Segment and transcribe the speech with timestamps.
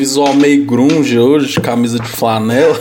[0.00, 2.78] visual meio grunge hoje, camisa de flanela.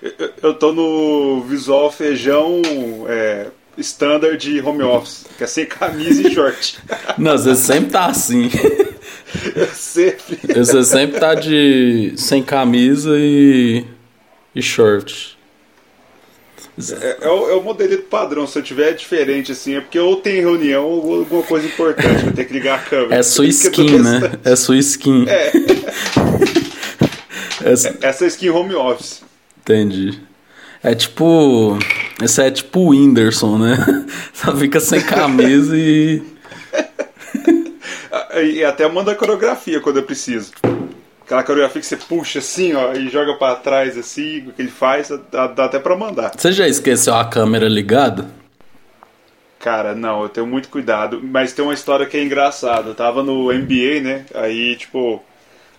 [0.00, 2.62] Eu, eu tô no visual feijão
[3.08, 6.78] é, standard de home office, que é sem camisa e short.
[7.18, 8.48] Não, você sempre tá assim.
[9.74, 10.38] Sempre.
[10.54, 13.84] Você sempre tá de sem camisa e,
[14.54, 15.36] e short.
[17.00, 18.46] É, é, o, é o modelito padrão.
[18.46, 22.26] Se eu tiver diferente assim, é porque ou tem reunião ou alguma coisa importante.
[22.26, 23.16] Eu tenho que ligar a câmera.
[23.16, 24.32] É sua skin, né?
[24.44, 25.26] É sua skin.
[25.28, 25.52] É,
[27.64, 29.22] Essa- essa é skin home office.
[29.60, 30.18] Entendi.
[30.82, 31.76] É tipo.
[32.22, 34.06] Esse é tipo o Whindersson, né?
[34.32, 36.22] Só fica sem camisa e.
[38.40, 40.52] E até manda coreografia quando eu preciso.
[41.28, 44.70] Aquela coreografia que você puxa assim, ó, e joga pra trás assim, o que ele
[44.70, 46.32] faz, dá, dá até pra mandar.
[46.34, 48.30] Você já esqueceu a câmera ligada?
[49.58, 52.88] Cara, não, eu tenho muito cuidado, mas tem uma história que é engraçada.
[52.88, 54.24] Eu tava no MBA, né?
[54.34, 55.22] Aí, tipo,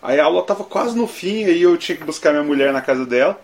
[0.03, 2.81] aí a aula tava quase no fim, aí eu tinha que buscar minha mulher na
[2.81, 3.41] casa dela.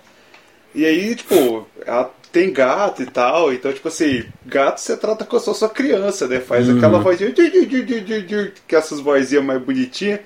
[0.76, 5.40] E aí, tipo, ela tem gato e tal, então, tipo assim, gato você trata como
[5.40, 6.40] se fosse uma criança, né?
[6.40, 10.20] Faz aquela vozinha, que essas vozinhas mais bonitinhas.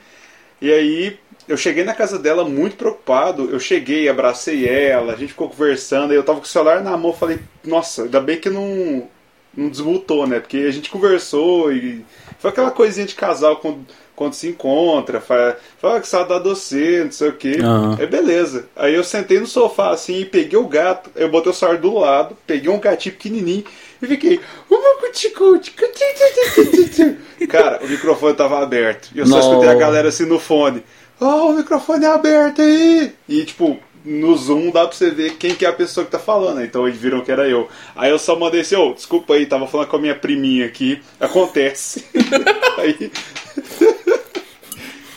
[0.62, 1.18] E aí,
[1.50, 3.50] eu cheguei na casa dela muito preocupado.
[3.52, 6.12] Eu cheguei, abracei ela, a gente ficou conversando.
[6.12, 7.12] Aí eu tava com o celular na mão.
[7.12, 9.08] Falei, nossa, ainda bem que não,
[9.58, 10.40] não desmutou, né?
[10.40, 12.06] Porque a gente conversou e
[12.38, 13.80] foi aquela coisinha de casal quando,
[14.16, 15.20] quando se encontra.
[15.20, 17.58] Fala, fala que saudade de você, não sei o quê.
[17.60, 17.98] Aham.
[18.00, 18.68] Aí beleza.
[18.76, 21.10] Aí eu sentei no sofá assim e peguei o gato.
[21.16, 23.64] Eu botei o celular do lado, peguei um gatinho pequenininho
[24.00, 24.40] e fiquei.
[27.50, 29.10] Cara, o microfone tava aberto.
[29.16, 29.40] E eu só Não.
[29.40, 30.84] escutei a galera assim no fone.
[31.20, 33.12] Oh, o microfone é aberto aí!
[33.28, 36.20] E tipo, no Zoom dá pra você ver quem que é a pessoa que tá
[36.20, 36.58] falando.
[36.58, 36.66] né?
[36.66, 37.68] Então eles viram que era eu.
[37.96, 41.02] Aí eu só mandei assim, ô, desculpa aí, tava falando com a minha priminha aqui.
[41.20, 42.06] Acontece.
[42.78, 43.12] aí.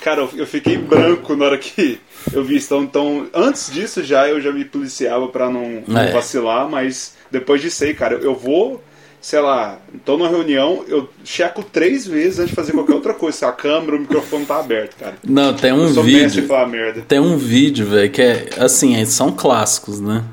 [0.00, 2.00] Cara, eu- eu fiquei branco na hora que
[2.32, 2.74] eu vi isso.
[2.74, 6.10] Então, então, antes disso já eu já me policiava pra não, não É.
[6.10, 8.82] vacilar, mas depois disso aí, cara, eu vou,
[9.22, 13.38] sei lá, tô numa reunião, eu checo três vezes antes de fazer qualquer outra coisa.
[13.38, 15.14] Se a câmera, o microfone tá aberto, cara.
[15.26, 16.46] Não, tem um vídeo.
[16.46, 17.02] falar merda.
[17.06, 20.24] Tem um vídeo, velho, que é assim, eles são clássicos, né?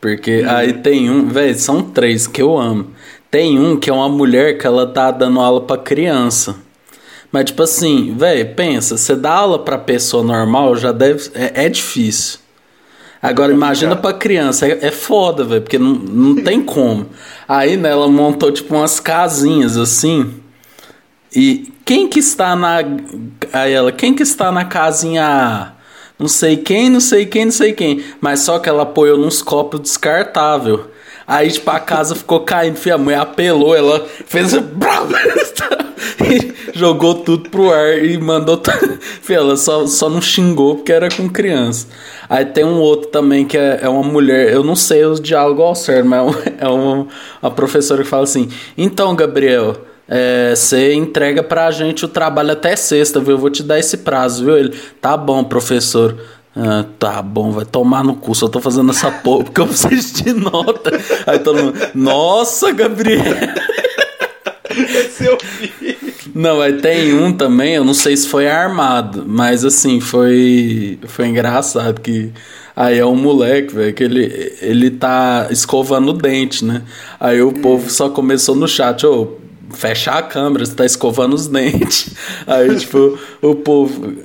[0.00, 0.50] Porque Uhum.
[0.50, 2.90] aí tem um, velho, são três que eu amo.
[3.30, 6.56] Tem um que é uma mulher que ela tá dando aula pra criança.
[7.32, 11.68] Mas tipo assim, velho, pensa, você dá aula pra pessoa normal já deve é, é
[11.68, 12.38] difícil.
[13.26, 17.08] Agora imagina pra criança, é, é foda, velho, porque não, não tem como.
[17.48, 20.32] Aí né, ela montou tipo umas casinhas assim.
[21.34, 22.76] E quem que está na.
[23.52, 25.72] Aí ela, quem que está na casinha?
[26.16, 28.04] Não sei quem, não sei quem, não sei quem.
[28.20, 30.92] Mas só que ela apoiou nos copos descartável.
[31.26, 32.76] Aí, tipo, a casa ficou caindo.
[32.76, 34.52] Fia, a mulher apelou, ela fez.
[36.22, 38.60] e jogou tudo pro ar e mandou.
[39.28, 41.86] ela só, só não xingou porque era com criança.
[42.28, 44.52] Aí tem um outro também que é, é uma mulher.
[44.52, 47.06] Eu não sei os diálogos ao certo, mas é, um- é uma,
[47.42, 49.76] uma professora que fala assim: Então, Gabriel.
[50.08, 53.32] É, você entrega pra gente o trabalho até sexta, viu?
[53.32, 54.56] Eu vou te dar esse prazo, viu?
[54.56, 56.16] Ele, tá bom, professor.
[56.54, 60.22] Ah, tá bom, vai tomar no cu, só tô fazendo essa porra porque eu preciso
[60.22, 60.92] de nota.
[61.26, 63.20] Aí todo mundo, nossa, Gabriel.
[64.70, 65.95] Esse eu vi.
[66.38, 71.28] Não, aí tem um também, eu não sei se foi armado, mas assim, foi foi
[71.28, 72.30] engraçado que
[72.76, 76.82] aí é um moleque, velho, que ele, ele tá escovando o dente, né?
[77.18, 79.38] Aí o povo só começou no chat, ô,
[79.70, 82.14] fecha a câmera, você tá escovando os dentes.
[82.46, 84.16] Aí, tipo, o povo,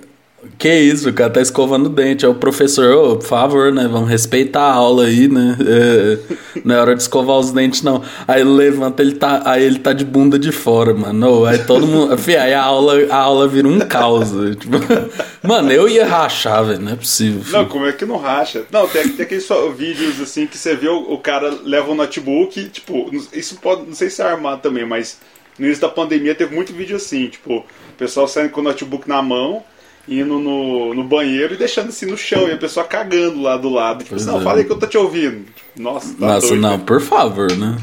[0.58, 2.26] que isso, o cara tá escovando o dente.
[2.26, 3.88] Aí o professor, ô, por favor, né?
[3.92, 5.58] Vamos respeitar a aula aí, né?
[5.60, 6.18] É,
[6.64, 8.04] não é hora de escovar os dentes, não.
[8.28, 11.46] Aí ele levanta, ele tá, aí ele tá de bunda de fora, mano.
[11.46, 12.18] Aí todo mundo.
[12.20, 14.32] Fih, aí a aula, a aula vira um caos.
[14.32, 14.56] né?
[14.56, 14.78] Tipo,
[15.48, 16.82] mano, eu ia rachar, velho.
[16.82, 17.44] Não é possível.
[17.44, 17.58] filho.
[17.58, 18.64] Não, como é que não racha?
[18.72, 22.70] Não, tem, tem aqueles vídeos assim que você vê o, o cara leva um notebook,
[22.70, 25.20] tipo, isso pode, não sei se é armado também, mas
[25.58, 27.66] no início da pandemia teve muito vídeo assim, tipo, o
[27.98, 29.64] pessoal saindo com o notebook na mão,
[30.08, 33.70] indo no, no banheiro e deixando assim no chão, e a pessoa cagando lá do
[33.70, 34.00] lado.
[34.00, 34.44] Tipo, Pois não, é.
[34.44, 35.46] falei que eu tô te ouvindo.
[35.78, 36.62] Nossa, tá Nossa, doido.
[36.62, 37.78] não, por favor, né?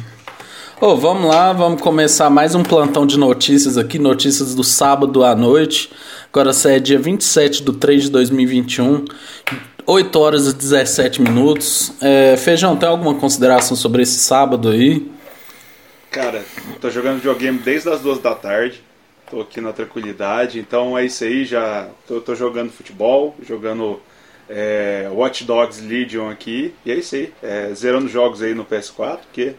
[0.81, 5.35] Ô, vamos lá, vamos começar mais um plantão de notícias aqui, notícias do sábado à
[5.35, 5.91] noite.
[6.33, 9.05] Agora é dia 27 de 3 de 2021,
[9.85, 11.93] 8 horas e 17 minutos.
[12.01, 15.11] É, Feijão, tem alguma consideração sobre esse sábado aí?
[16.11, 16.45] Cara,
[16.81, 18.81] tô jogando videogame desde as duas da tarde.
[19.31, 20.59] Tô aqui na tranquilidade.
[20.59, 24.01] Então é isso aí, já tô jogando futebol, jogando
[24.49, 26.75] é, Watch Dogs Legion aqui.
[26.85, 27.33] E é isso aí.
[27.43, 29.55] É, zerando jogos aí no PS4, porque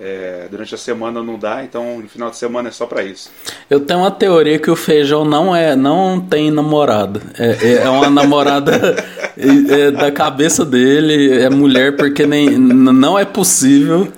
[0.00, 3.30] É, durante a semana não dá, então no final de semana é só para isso.
[3.68, 7.20] Eu tenho uma teoria que o feijão não é, não tem namorada.
[7.38, 8.72] É, é uma namorada
[9.36, 14.10] é, da cabeça dele, é mulher porque nem, não é possível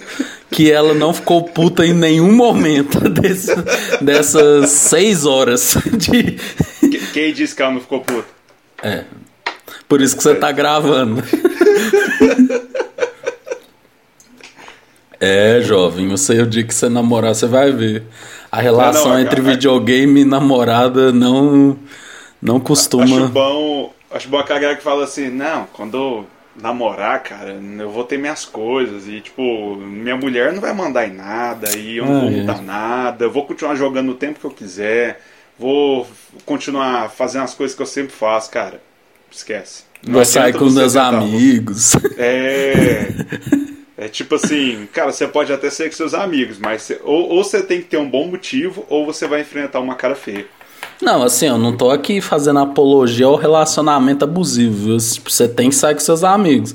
[0.50, 3.54] que ela não ficou puta em nenhum momento desse,
[4.00, 6.38] dessas seis horas de.
[7.12, 8.28] Quem disse que ela não ficou puta?
[8.82, 9.04] É.
[9.88, 11.22] Por isso que você tá gravando.
[15.20, 18.02] É, jovem, eu sei o dia que você namorar, você vai ver.
[18.52, 21.78] A relação não, não, entre a, videogame e namorada não
[22.42, 23.04] não costuma.
[23.04, 26.26] Acho bom, acho bom a galera que fala assim, não, quando
[26.56, 31.12] namorar, cara, eu vou ter minhas coisas e tipo, minha mulher não vai mandar em
[31.12, 32.32] nada e eu não ah, vou é.
[32.32, 35.20] mudar nada, eu vou continuar jogando o tempo que eu quiser,
[35.58, 36.06] vou
[36.44, 38.80] continuar fazendo as coisas que eu sempre faço, cara.
[39.30, 39.84] Esquece.
[40.06, 41.92] Não vou sair com meus amigos.
[42.16, 43.08] É.
[43.96, 47.44] É tipo assim, cara, você pode até ser com seus amigos, mas você, ou, ou
[47.44, 50.46] você tem que ter um bom motivo, ou você vai enfrentar uma cara feia.
[51.02, 54.96] Não, assim, eu não tô aqui fazendo apologia ao relacionamento abusivo.
[54.96, 56.74] Tipo, você tem que sair com seus amigos.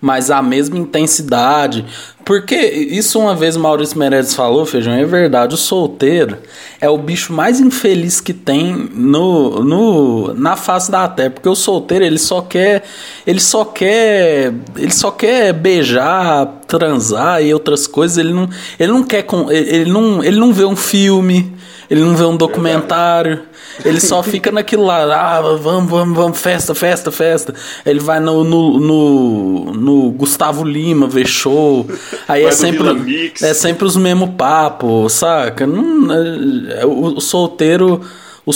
[0.00, 1.84] Mas a mesma intensidade.
[2.30, 5.52] Porque isso uma vez Maurício Meirelles falou, Feijão, é verdade.
[5.52, 6.38] O solteiro
[6.80, 11.30] é o bicho mais infeliz que tem no, no, na face da terra.
[11.30, 12.84] Porque o solteiro, ele só quer.
[13.26, 14.54] Ele só quer.
[14.76, 18.16] Ele só quer beijar, transar e outras coisas.
[18.16, 18.48] Ele não,
[18.78, 19.26] ele não quer.
[19.50, 21.52] Ele não, ele não vê um filme
[21.90, 23.42] ele não vê um documentário,
[23.84, 27.52] ele só fica naquilo lá, ah, vamos, vamos, vamos, festa, festa, festa.
[27.84, 31.84] Ele vai no, no, no, no Gustavo Lima ver show.
[32.28, 35.66] Aí é sempre, é sempre os mesmos papos, saca?
[35.66, 36.12] Não,
[36.70, 38.00] é, o, o solteiro
[38.44, 38.52] o.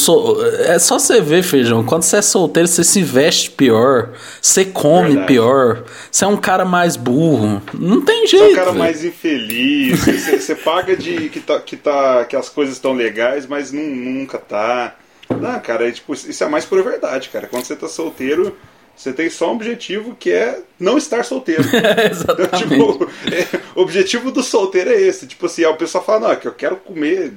[0.66, 1.84] É só você ver, feijão.
[1.84, 4.11] Quando você é solteiro, você se veste pior.
[4.40, 5.26] Você come Verdade.
[5.26, 5.84] pior.
[6.11, 7.62] Você é um cara mais burro.
[7.72, 8.44] Não tem jeito.
[8.44, 8.78] Você é um cara véio.
[8.78, 10.00] mais infeliz.
[10.00, 13.82] você, você, paga de que, tá, que, tá, que as coisas estão legais, mas não,
[13.82, 14.96] nunca tá.
[15.28, 17.46] Não, cara, é, tipo, isso é mais por verdade, cara.
[17.46, 18.56] Quando você tá solteiro.
[18.96, 21.62] Você tem só um objetivo que é não estar solteiro.
[22.11, 22.69] Exatamente.
[22.69, 25.26] tipo, é, o objetivo do solteiro é esse.
[25.26, 27.32] Tipo assim, o pessoal fala, não, é que eu quero comer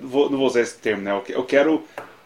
[0.00, 1.22] Vou, não vou usar esse termo, né?
[1.28, 1.84] Eu quero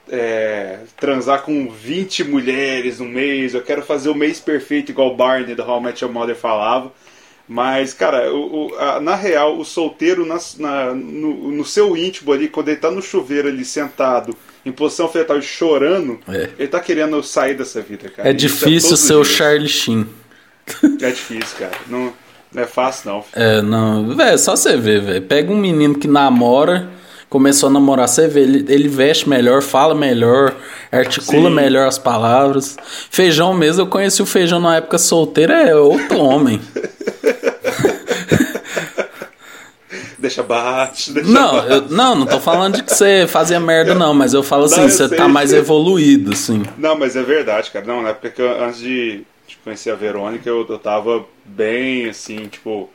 [0.09, 5.17] é, transar com 20 mulheres no mês, eu quero fazer o mês perfeito, igual o
[5.17, 6.91] Barney do How I Met Your Mother falava.
[7.47, 12.32] Mas, cara, o, o, a, na real, o solteiro na, na, no, no, seu íntimo
[12.32, 16.50] ali, quando ele tá no chuveiro ali sentado, em posição fetal e chorando, é.
[16.59, 18.29] ele tá querendo sair dessa vida, cara.
[18.29, 20.06] É, é difícil ser o Charlie Sheen.
[21.00, 21.73] É difícil, cara.
[21.88, 22.12] Não,
[22.53, 23.25] não é fácil, não.
[23.32, 24.14] É, não.
[24.14, 25.23] Velho, só você ver, velho.
[25.23, 26.88] Pega um menino que namora
[27.32, 30.55] começou a namorar, você vê, ele, ele veste melhor, fala melhor,
[30.93, 31.55] articula Sim.
[31.55, 32.76] melhor as palavras.
[33.11, 36.61] Feijão mesmo, eu conheci o feijão na época solteira, é outro homem.
[40.23, 41.69] deixa baixo, deixa não, baixo.
[41.69, 44.83] Eu, não, não tô falando de que você fazia merda, não, mas eu falo assim,
[44.83, 46.62] não, você tá mais evoluído, assim.
[46.79, 47.85] Não, mas é verdade, cara.
[47.85, 52.09] Não, na época que eu, antes de, de conhecer a Verônica, eu, eu tava bem,
[52.09, 52.88] assim, tipo,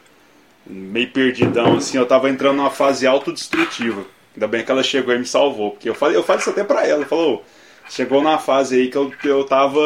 [0.65, 4.05] meio perdidão, assim, eu tava entrando numa fase autodestrutiva.
[4.33, 5.71] Ainda bem que ela chegou e me salvou.
[5.71, 7.05] Porque eu falei, eu falei isso até pra ela.
[7.05, 7.43] Falou,
[7.89, 9.79] chegou numa fase aí que eu, eu tava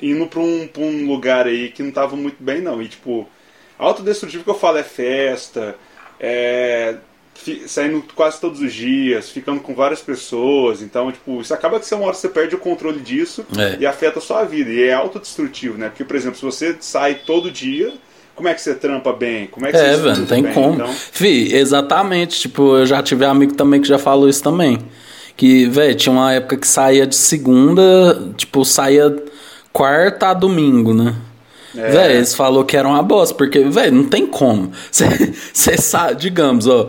[0.00, 2.80] indo pra um, pra um lugar aí que não tava muito bem, não.
[2.80, 3.28] E tipo,
[3.78, 5.76] autodestrutivo que eu falo é festa,
[6.20, 6.96] é
[7.66, 10.82] saindo quase todos os dias, ficando com várias pessoas.
[10.82, 13.78] Então, tipo, isso acaba que você uma hora você perde o controle disso é.
[13.80, 14.70] e afeta a sua vida.
[14.70, 15.88] E é autodestrutivo, né?
[15.88, 17.94] Porque, por exemplo, se você sai todo dia
[18.40, 19.48] como é que você trampa bem?
[19.48, 20.72] Como é que é, velho, não tem bem, como.
[20.72, 20.88] Então?
[20.88, 22.40] Fih, exatamente.
[22.40, 24.78] Tipo, eu já tive amigo também que já falou isso também.
[25.36, 29.14] Que, velho, tinha uma época que saía de segunda, tipo, saía
[29.74, 31.14] quarta a domingo, né?
[31.76, 31.90] É.
[31.90, 34.72] Véi, eles falou que era uma bosta, porque, velho, não tem como.
[34.90, 36.88] Você sabe, digamos, ó,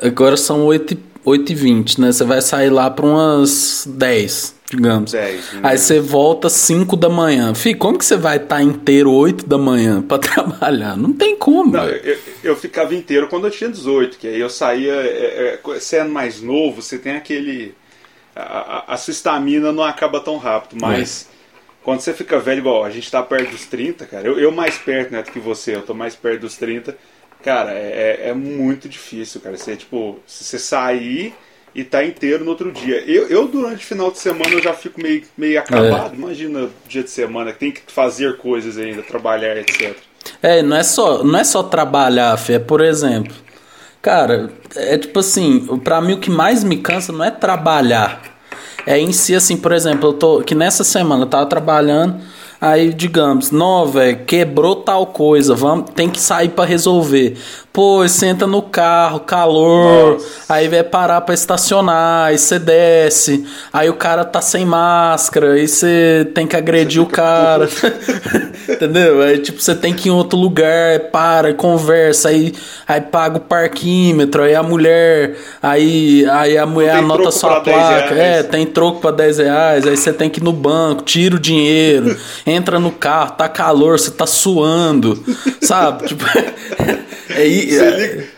[0.00, 2.12] agora são 8, 8 e 20, né?
[2.12, 5.12] Você vai sair lá para umas 10 digamos.
[5.12, 5.60] 10, né?
[5.62, 7.54] Aí você volta 5 da manhã.
[7.54, 10.96] Fih, como que você vai estar tá inteiro 8 da manhã para trabalhar?
[10.96, 11.72] Não tem como.
[11.72, 14.94] Não, eu, eu, ficava inteiro quando eu tinha 18, que aí eu saía.
[14.94, 17.74] É, é, sendo mais novo, você tem aquele.
[18.34, 21.28] A, a, sua estamina não acaba tão rápido, mas.
[21.32, 21.35] É.
[21.86, 24.76] Quando você fica velho, igual a gente tá perto dos 30, cara, eu, eu mais
[24.76, 26.98] perto né, do que você, eu tô mais perto dos 30,
[27.44, 29.56] cara, é, é, é muito difícil, cara.
[29.56, 31.32] Você, tipo, se você sair
[31.72, 33.04] e tá inteiro no outro dia.
[33.06, 36.14] Eu, eu durante o final de semana eu já fico meio, meio acabado.
[36.14, 36.16] É.
[36.16, 39.96] Imagina dia de semana que tem que fazer coisas ainda, trabalhar, etc.
[40.42, 43.32] É, não é só, não é só trabalhar, Fê, é por exemplo.
[44.02, 48.35] Cara, é tipo assim, para mim o que mais me cansa não é trabalhar.
[48.86, 52.20] É em si assim, por exemplo, eu tô que nessa semana eu tava trabalhando,
[52.70, 57.36] aí digamos, não, velho, quebrou tal coisa, vamos, tem que sair para resolver.
[57.76, 60.26] Pô, você entra no carro, calor, Nossa.
[60.48, 65.68] aí vai parar pra estacionar, aí você desce, aí o cara tá sem máscara, aí
[65.68, 67.68] você tem que agredir o cara.
[68.66, 69.20] Entendeu?
[69.20, 72.54] Aí tipo, você tem que ir em outro lugar, para, conversa, aí,
[72.88, 78.14] aí paga o parquímetro, aí a mulher, aí, aí a mulher anota sua placa.
[78.14, 81.38] É, tem troco pra 10 reais, aí você tem que ir no banco, tira o
[81.38, 82.16] dinheiro,
[82.56, 85.22] entra no carro, tá calor, você tá suando,
[85.60, 86.08] sabe?
[86.16, 86.24] Tipo,
[87.30, 88.28] é, você, liga,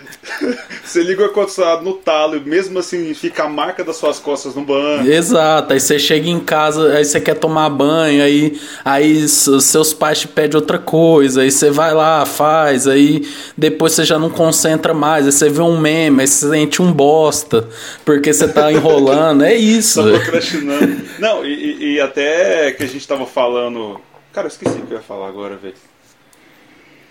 [0.88, 4.54] você liga o ar-condicionado no talo e mesmo assim fica a marca das suas costas
[4.54, 5.06] no banco.
[5.06, 10.20] Exato, aí você chega em casa, aí você quer tomar banho, aí, aí seus pais
[10.20, 14.94] te pedem outra coisa, aí você vai lá, faz, aí depois você já não concentra
[14.94, 17.68] mais, aí você vê um meme, aí você sente um bosta,
[18.04, 20.02] porque você tá enrolando, é isso.
[20.02, 21.02] Tá procrastinando.
[21.18, 24.00] Não, e, e até que a gente tava falando.
[24.32, 25.74] Cara, eu esqueci o que eu ia falar agora, velho.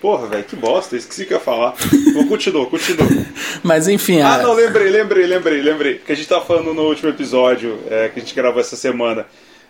[0.01, 1.74] Porra, velho, que bosta, esqueci que eu ia falar.
[2.13, 3.08] Vou continua, continua.
[3.63, 4.22] Mas enfim.
[4.22, 4.44] Ah, a...
[4.44, 5.96] não, lembrei, lembrei, lembrei, lembrei.
[5.96, 9.25] Que a gente tava falando no último episódio é, que a gente gravou essa semana.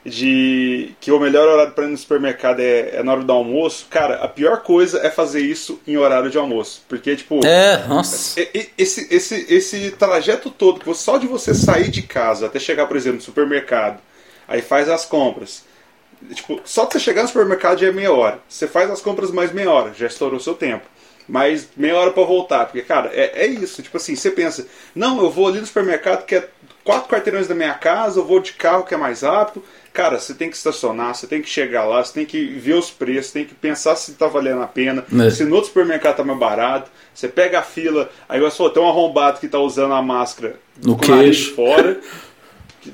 [0.05, 3.87] De que o melhor horário para ir no supermercado é, é, na hora do almoço.
[3.89, 6.81] Cara, a pior coisa é fazer isso em horário de almoço.
[6.87, 7.45] Porque, tipo.
[7.45, 8.39] É, nossa.
[8.77, 13.17] Esse, esse, esse trajeto todo, só de você sair de casa até chegar, por exemplo,
[13.17, 13.99] no supermercado,
[14.47, 15.66] aí faz as compras
[16.33, 18.39] Tipo, só que você chegar no supermercado já é meia hora.
[18.47, 20.85] Você faz as compras mais meia hora, já estourou seu tempo.
[21.27, 22.65] Mais meia hora para voltar.
[22.65, 23.81] Porque, cara, é, é isso.
[23.83, 26.49] Tipo assim, você pensa, não, eu vou ali no supermercado que é
[26.87, 29.61] quatro quarteirões da minha casa, eu vou de carro que é mais rápido.
[29.91, 32.89] Cara, você tem que estacionar, você tem que chegar lá, você tem que ver os
[32.89, 35.29] preços, tem que pensar se tá valendo a pena, é.
[35.29, 36.89] se no outro supermercado tá mais barato.
[37.13, 40.55] Você pega a fila, aí você falou, tem um arrombado que tá usando a máscara
[40.81, 41.55] no com queixo.
[41.55, 41.99] fora.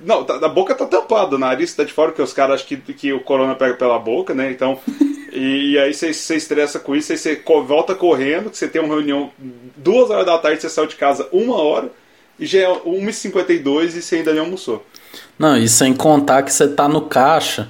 [0.04, 2.68] Não, tá, a boca tá tampada, o nariz tá de fora, porque os caras acham
[2.68, 4.52] que, que o corona pega pela boca, né?
[4.52, 4.80] Então.
[5.32, 8.82] e, e, aí você, você estressa com isso, aí você volta correndo, que você tem
[8.82, 9.32] uma reunião
[9.78, 11.92] duas horas da tarde, você saiu de casa uma hora,
[12.40, 14.86] e já é 1h52 e você ainda nem almoçou.
[15.38, 17.70] Não, e sem contar que você tá no caixa.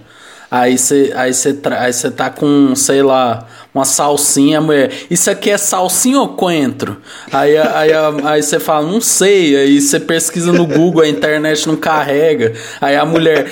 [0.54, 1.32] Aí você aí
[1.80, 4.92] aí tá com, sei lá, uma salsinha, mulher.
[5.10, 6.98] Isso aqui é salsinha ou coentro?
[7.32, 7.90] Aí aí
[8.24, 9.56] aí você fala, não sei.
[9.56, 12.54] Aí você pesquisa no Google, a internet não carrega.
[12.80, 13.52] Aí a mulher,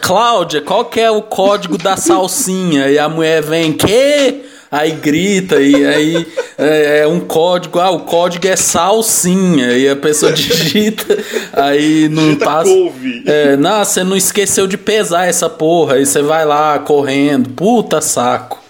[0.00, 2.90] Cláudia, qual que é o código da salsinha?
[2.90, 4.44] E a mulher vem, que?
[4.76, 6.26] Aí grita e aí
[6.58, 11.16] é, é, um código, ah, o código é salsinha, e a pessoa digita,
[11.52, 12.70] aí não digita passa.
[12.70, 13.22] Couve.
[13.26, 18.00] É, não, você não esqueceu de pesar essa porra, aí você vai lá correndo, puta
[18.00, 18.62] saco.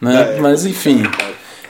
[0.00, 0.36] Né?
[0.36, 1.02] É, Mas enfim.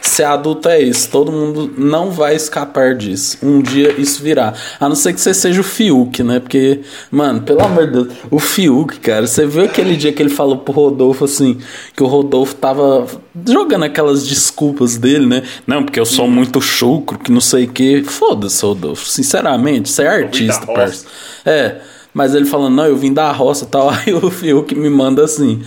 [0.07, 3.39] Ser adulto é isso, todo mundo não vai escapar disso.
[3.43, 4.55] Um dia isso virá.
[4.79, 6.39] A não ser que você seja o Fiuk, né?
[6.39, 10.31] Porque, mano, pelo amor de Deus, o Fiuk, cara, você viu aquele dia que ele
[10.31, 11.59] falou pro Rodolfo assim,
[11.95, 13.07] que o Rodolfo tava
[13.47, 15.43] jogando aquelas desculpas dele, né?
[15.67, 18.03] Não, porque eu sou muito chucro, que não sei o que.
[18.05, 21.05] Foda-se, Rodolfo, sinceramente, você é artista, parça.
[21.45, 21.77] É,
[22.15, 23.91] mas ele falando, não, eu vim da roça e tal.
[24.07, 25.63] Aí o Fiuk me manda assim.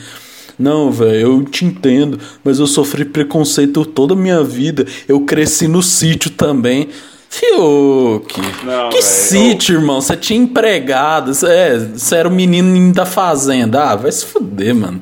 [0.59, 4.85] Não, velho, eu te entendo, mas eu sofri preconceito toda a minha vida.
[5.07, 6.89] Eu cresci no sítio também.
[7.29, 9.79] Fiuk, não, que véio, sítio, eu...
[9.79, 10.01] irmão?
[10.01, 13.91] Você tinha empregado, você, é, você era o menino da fazenda.
[13.91, 14.99] Ah, vai se fuder, mano.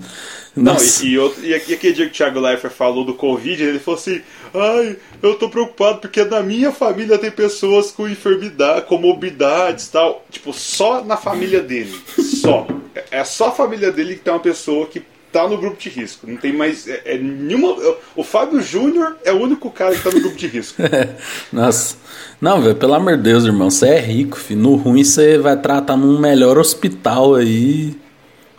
[0.56, 1.04] Nossa.
[1.04, 3.80] Não, e, e, outro, e aquele dia que o Thiago Leifert falou do Covid, ele
[3.80, 4.22] falou assim:
[4.54, 9.92] ai, eu tô preocupado porque na minha família tem pessoas com enfermidade, com morbidades e
[9.92, 10.24] tal.
[10.30, 11.98] Tipo, só na família dele.
[12.42, 12.68] Só.
[12.94, 15.90] É, é só a família dele que tem uma pessoa que tá no grupo de
[15.90, 16.28] risco.
[16.28, 16.88] Não tem mais.
[16.88, 17.76] É, é nenhuma.
[18.16, 20.82] O Fábio Júnior é o único cara que tá no grupo de risco.
[21.52, 21.96] Nossa.
[22.40, 23.70] Não, velho, pelo amor de Deus, irmão.
[23.70, 24.62] Você é rico, filho.
[24.62, 27.96] No ruim você vai tratar num melhor hospital aí.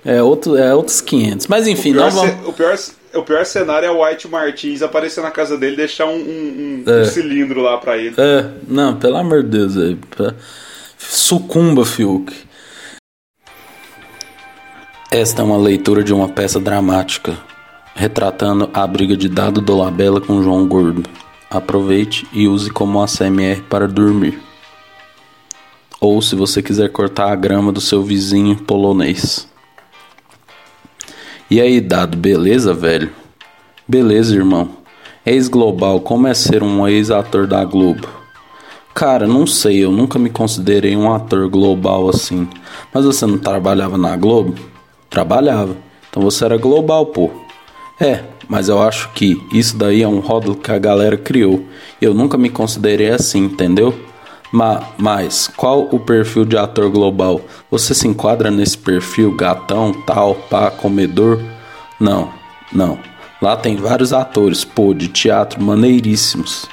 [0.04, 1.46] É, outro, é outros 500.
[1.46, 2.48] Mas enfim, não vamos.
[2.48, 2.76] O pior,
[3.14, 6.84] o pior cenário é o White Martins aparecer na casa dele e deixar um, um,
[6.86, 7.02] um, é.
[7.02, 8.14] um cilindro lá pra ele.
[8.16, 9.98] É, não, pelo amor de Deus, velho.
[10.98, 12.47] Sucumba, Fiuk.
[15.10, 17.38] Esta é uma leitura de uma peça dramática,
[17.94, 21.08] retratando a briga de Dado Dolabella com João Gordo.
[21.50, 24.38] Aproveite e use como ASMR para dormir.
[25.98, 29.48] Ou se você quiser cortar a grama do seu vizinho polonês.
[31.50, 33.10] E aí, Dado, beleza, velho?
[33.88, 34.68] Beleza, irmão.
[35.24, 38.06] Ex-global, como é ser um ex-ator da Globo?
[38.92, 42.46] Cara, não sei, eu nunca me considerei um ator global assim.
[42.92, 44.54] Mas você não trabalhava na Globo?
[45.10, 45.76] Trabalhava.
[46.10, 47.30] Então você era global, pô.
[48.00, 51.64] É, mas eu acho que isso daí é um rótulo que a galera criou.
[52.00, 53.94] Eu nunca me considerei assim, entendeu?
[54.50, 57.40] Ma mas qual o perfil de ator global?
[57.70, 61.40] Você se enquadra nesse perfil gatão, tal, pá, comedor?
[62.00, 62.32] Não,
[62.72, 62.98] não.
[63.42, 66.66] Lá tem vários atores, pô, de teatro maneiríssimos.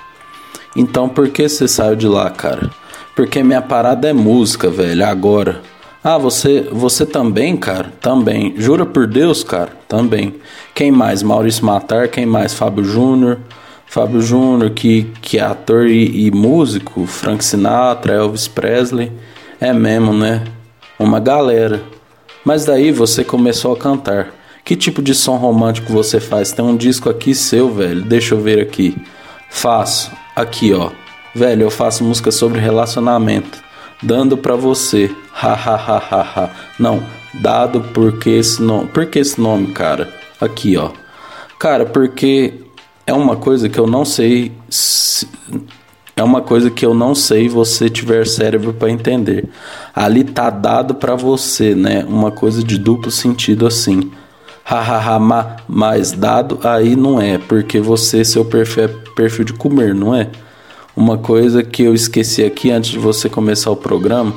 [0.75, 2.69] Então por que você saiu de lá, cara?
[3.15, 5.61] Porque minha parada é música, velho, agora.
[6.07, 7.91] Ah, você, você também, cara?
[7.99, 8.53] Também.
[8.59, 9.71] Jura por Deus, cara?
[9.87, 10.35] Também.
[10.75, 11.23] Quem mais?
[11.23, 12.53] Maurício Matar, quem mais?
[12.53, 13.39] Fábio Júnior.
[13.87, 17.07] Fábio Júnior, que, que é ator e, e músico.
[17.07, 19.11] Frank Sinatra, Elvis Presley.
[19.59, 20.43] É mesmo, né?
[20.99, 21.81] Uma galera.
[22.45, 24.31] Mas daí você começou a cantar.
[24.63, 26.51] Que tipo de som romântico você faz?
[26.51, 28.03] Tem um disco aqui seu, velho.
[28.03, 28.95] Deixa eu ver aqui.
[29.49, 30.11] Faço.
[30.35, 30.91] Aqui, ó.
[31.33, 33.57] Velho, eu faço música sobre relacionamento.
[34.03, 35.09] Dando pra você.
[35.41, 36.49] Ha ha ha ha ha.
[36.79, 38.87] Não, dado porque esse nome.
[38.87, 40.13] Por que esse nome, cara?
[40.39, 40.91] Aqui, ó.
[41.59, 42.53] Cara, porque
[43.05, 44.51] é uma coisa que eu não sei.
[44.69, 45.27] Se...
[46.15, 49.49] É uma coisa que eu não sei você tiver cérebro para entender.
[49.93, 52.05] Ali tá dado para você, né?
[52.07, 54.11] Uma coisa de duplo sentido assim.
[54.63, 59.93] Hahaha, ma, mas dado aí não é, porque você seu perfil é perfil de comer,
[59.93, 60.29] não é?
[60.95, 64.33] Uma coisa que eu esqueci aqui antes de você começar o programa,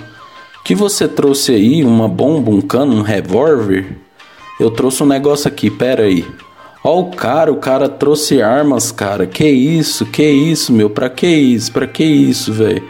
[0.69, 3.97] que você trouxe aí uma bomba, um cano, um revólver.
[4.61, 6.27] Eu trouxe um negócio aqui, pera aí.
[6.85, 9.27] Ó o cara, o cara trouxe armas, cara.
[9.27, 10.91] Que isso, que isso, meu?
[10.91, 11.73] Pra que isso?
[11.73, 12.87] Pra que isso, velho?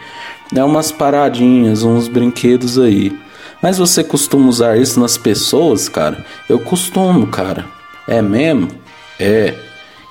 [0.53, 3.17] É umas paradinhas, uns brinquedos aí.
[3.61, 6.25] Mas você costuma usar isso nas pessoas, cara?
[6.49, 7.63] Eu costumo, cara.
[8.09, 8.67] É mesmo?
[9.17, 9.55] É.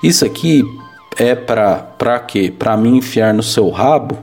[0.01, 0.63] Isso aqui
[1.15, 2.51] é pra, pra quê?
[2.57, 4.17] Pra mim enfiar no seu rabo?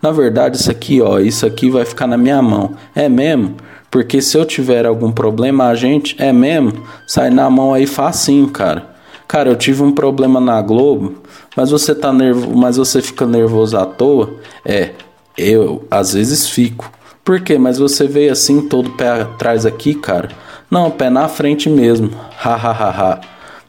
[0.00, 2.72] Na verdade, isso aqui, ó, isso aqui vai ficar na minha mão.
[2.94, 3.56] É mesmo?
[3.90, 6.72] Porque se eu tiver algum problema, a gente, é mesmo?
[7.06, 8.96] Sai na mão aí facinho, cara.
[9.26, 11.14] Cara, eu tive um problema na Globo,
[11.56, 14.34] mas você tá nervo, mas você fica nervoso à toa?
[14.64, 14.92] É,
[15.36, 16.90] eu às vezes fico.
[17.24, 17.58] Por quê?
[17.58, 20.30] Mas você veio assim todo pé atrás aqui, cara?
[20.70, 22.10] Não, pé na frente mesmo.
[22.42, 23.20] Ha ha ha ha.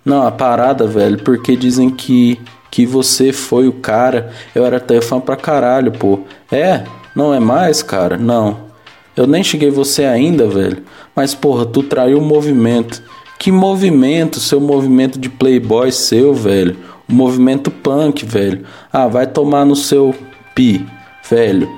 [0.06, 2.39] Não, a parada, velho, porque dizem que
[2.71, 4.32] que você foi o cara.
[4.53, 6.19] Eu era teu fã pra caralho, pô.
[6.51, 6.84] É?
[7.15, 8.17] Não é mais, cara?
[8.17, 8.69] Não.
[9.15, 10.84] Eu nem cheguei você ainda, velho.
[11.15, 13.01] Mas porra, tu traiu o movimento.
[13.38, 14.39] Que movimento?
[14.39, 16.77] Seu movimento de playboy seu, velho.
[17.08, 18.65] O movimento punk, velho.
[18.91, 20.15] Ah, vai tomar no seu
[20.53, 20.86] pi,
[21.29, 21.69] velho.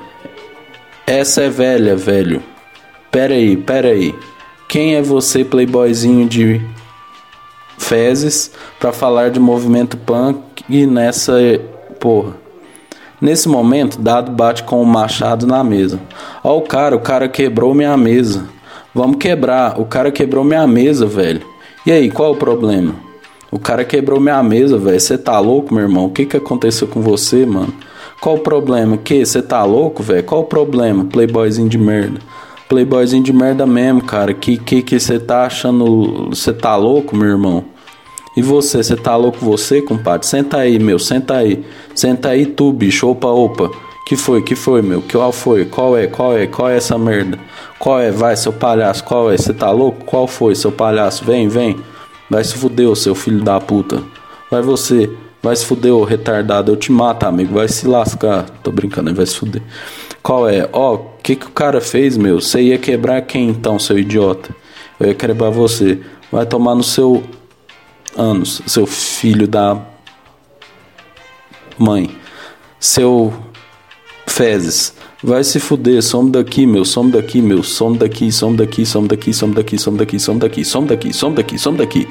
[1.08, 2.43] Essa é velha, velho.
[3.10, 4.13] Pera aí, pera aí.
[4.67, 6.62] Quem é você, playboyzinho de
[7.77, 10.51] fezes, para falar de movimento punk
[10.86, 11.34] nessa
[12.00, 12.34] porra?
[13.22, 16.00] Nesse momento, Dado bate com o machado na mesa.
[16.44, 18.46] Ó o cara, o cara quebrou minha mesa.
[18.96, 19.80] Vamos quebrar.
[19.80, 21.42] O cara quebrou minha mesa, velho.
[21.86, 22.96] E aí, qual o problema?
[23.52, 25.00] O cara quebrou minha mesa, velho.
[25.00, 26.06] Você tá louco, meu irmão?
[26.06, 27.74] O que que aconteceu com você, mano?
[28.20, 28.98] Qual o problema?
[28.98, 29.26] Que?
[29.26, 30.24] Você tá louco, velho?
[30.24, 31.06] Qual o problema?
[31.06, 32.20] Playboyzinho de merda.
[32.68, 34.34] Playboyzinho de merda mesmo, cara.
[34.34, 36.30] Que que que você tá achando?
[36.30, 37.66] Você tá louco, meu irmão?
[38.36, 40.26] E você, você tá louco você, compadre?
[40.26, 41.65] Senta aí, meu, senta aí.
[41.94, 43.08] Senta aí tu, bicho.
[43.08, 43.70] Opa, opa.
[44.06, 45.02] Que foi, que foi, meu?
[45.02, 45.65] Que qual foi?
[45.65, 47.38] Qual é, qual é, qual é essa merda?
[47.78, 48.12] Qual é?
[48.12, 49.38] Vai, seu palhaço, qual é?
[49.38, 50.06] Você tá louco?
[50.06, 51.24] Qual foi, seu palhaço?
[51.26, 51.78] Vem, vem.
[52.30, 54.02] Vai se fuder, seu filho da puta.
[54.50, 55.10] Vai você.
[55.41, 56.72] Vai se fuder, ô retardado.
[56.72, 57.56] Eu te mato, amigo.
[57.56, 58.50] Vai se lascar.
[58.63, 59.62] Tô brincando, vai se fuder.
[60.22, 60.70] Qual é?
[60.72, 62.39] Ó, o que que o cara fez, meu?
[62.39, 64.56] Você ia quebrar quem então, seu idiota?
[65.00, 66.00] Eu ia quebrar você.
[66.32, 67.24] Vai tomar no seu
[68.17, 69.80] anos, seu filho da
[71.78, 72.15] mãe.
[72.80, 73.34] Seu
[74.28, 74.93] fezes.
[75.24, 79.34] Vai se fuder, some daqui, meu, some daqui, meu, some daqui, some daqui, some daqui,
[79.36, 82.08] some daqui, some daqui, some daqui, some daqui, some daqui, some daqui.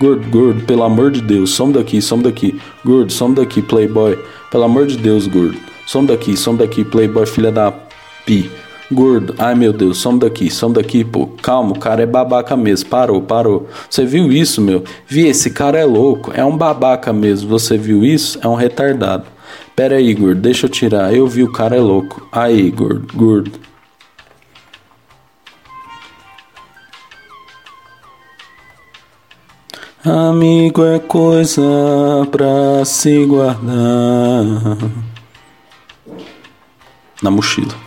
[0.00, 2.58] Gordo, gordo, pelo amor de Deus, some daqui, some daqui.
[2.84, 4.16] Gordo, some daqui, playboy.
[4.50, 5.58] Pelo amor de Deus, gordo.
[5.86, 7.72] Some daqui, some daqui, playboy, filha da
[8.24, 8.50] pi.
[8.90, 11.26] Gordo, ai meu Deus, some daqui, some daqui, pô.
[11.42, 12.88] Calma, o cara é babaca mesmo.
[12.88, 13.68] Parou, parou.
[13.90, 14.84] Você viu isso, meu?
[15.08, 16.30] Vi, esse cara é louco.
[16.32, 17.48] É um babaca mesmo.
[17.48, 18.38] Você viu isso?
[18.42, 19.26] É um retardado.
[19.74, 21.12] Pera aí, gordo, deixa eu tirar.
[21.12, 22.26] Eu vi o cara é louco.
[22.30, 23.66] Aí, gordo, gordo.
[30.04, 31.60] Amigo é coisa
[32.30, 33.64] pra se guardar
[37.20, 37.85] na mochila.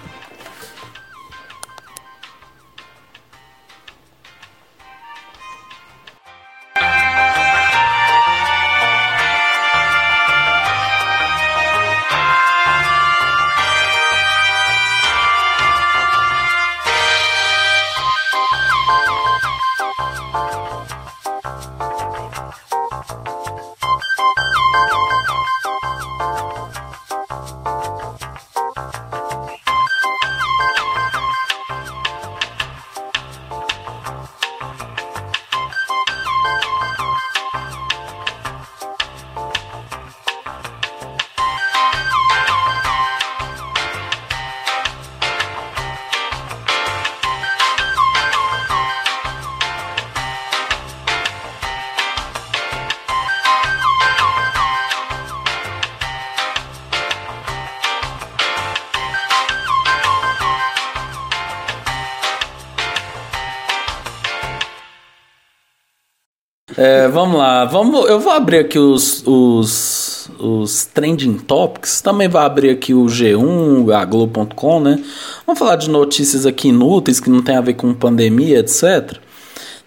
[66.78, 72.46] É, vamos lá, vamos, eu vou abrir aqui os, os, os trending topics, também vai
[72.46, 75.04] abrir aqui o G1, a Globo.com, né?
[75.48, 79.18] Vamos falar de notícias aqui inúteis que não tem a ver com pandemia, etc.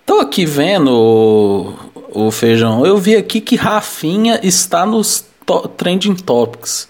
[0.05, 2.85] Tô aqui vendo o, o feijão.
[2.85, 6.89] Eu vi aqui que Rafinha está nos to trending topics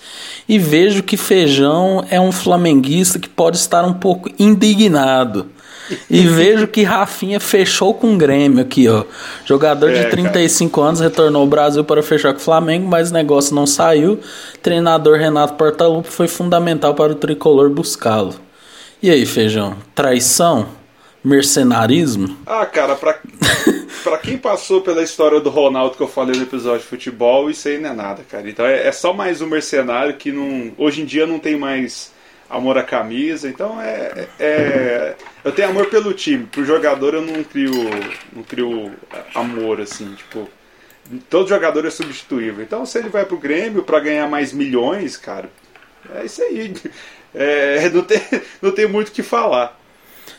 [0.49, 5.49] e vejo que feijão é um flamenguista que pode estar um pouco indignado.
[6.09, 9.05] E vejo que Rafinha fechou com o Grêmio aqui, ó.
[9.45, 10.89] Jogador é, de 35 cara.
[10.89, 14.19] anos retornou ao Brasil para fechar com o Flamengo, mas o negócio não saiu.
[14.63, 18.35] Treinador Renato Portaluppi foi fundamental para o tricolor buscá-lo.
[19.03, 19.77] E aí, Feijão?
[19.95, 20.69] Traição?
[21.25, 22.37] Mercenarismo?
[22.45, 23.17] Ah, cara, pra,
[24.03, 27.69] pra quem passou pela história do Ronaldo que eu falei no episódio de futebol, isso
[27.69, 28.49] aí não é nada, cara.
[28.51, 32.11] Então é, é só mais um mercenário que não, hoje em dia não tem mais
[32.53, 33.49] amor à camisa.
[33.49, 36.45] Então é, é, eu tenho amor pelo time.
[36.45, 37.73] Pro jogador eu não crio
[38.33, 38.93] não crio
[39.35, 40.49] amor assim, tipo,
[41.29, 42.63] todo jogador é substituível.
[42.63, 45.51] Então se ele vai pro Grêmio para ganhar mais milhões, cara,
[46.15, 46.75] é isso aí.
[47.35, 48.21] É, não tem
[48.61, 49.81] não tem muito o que falar.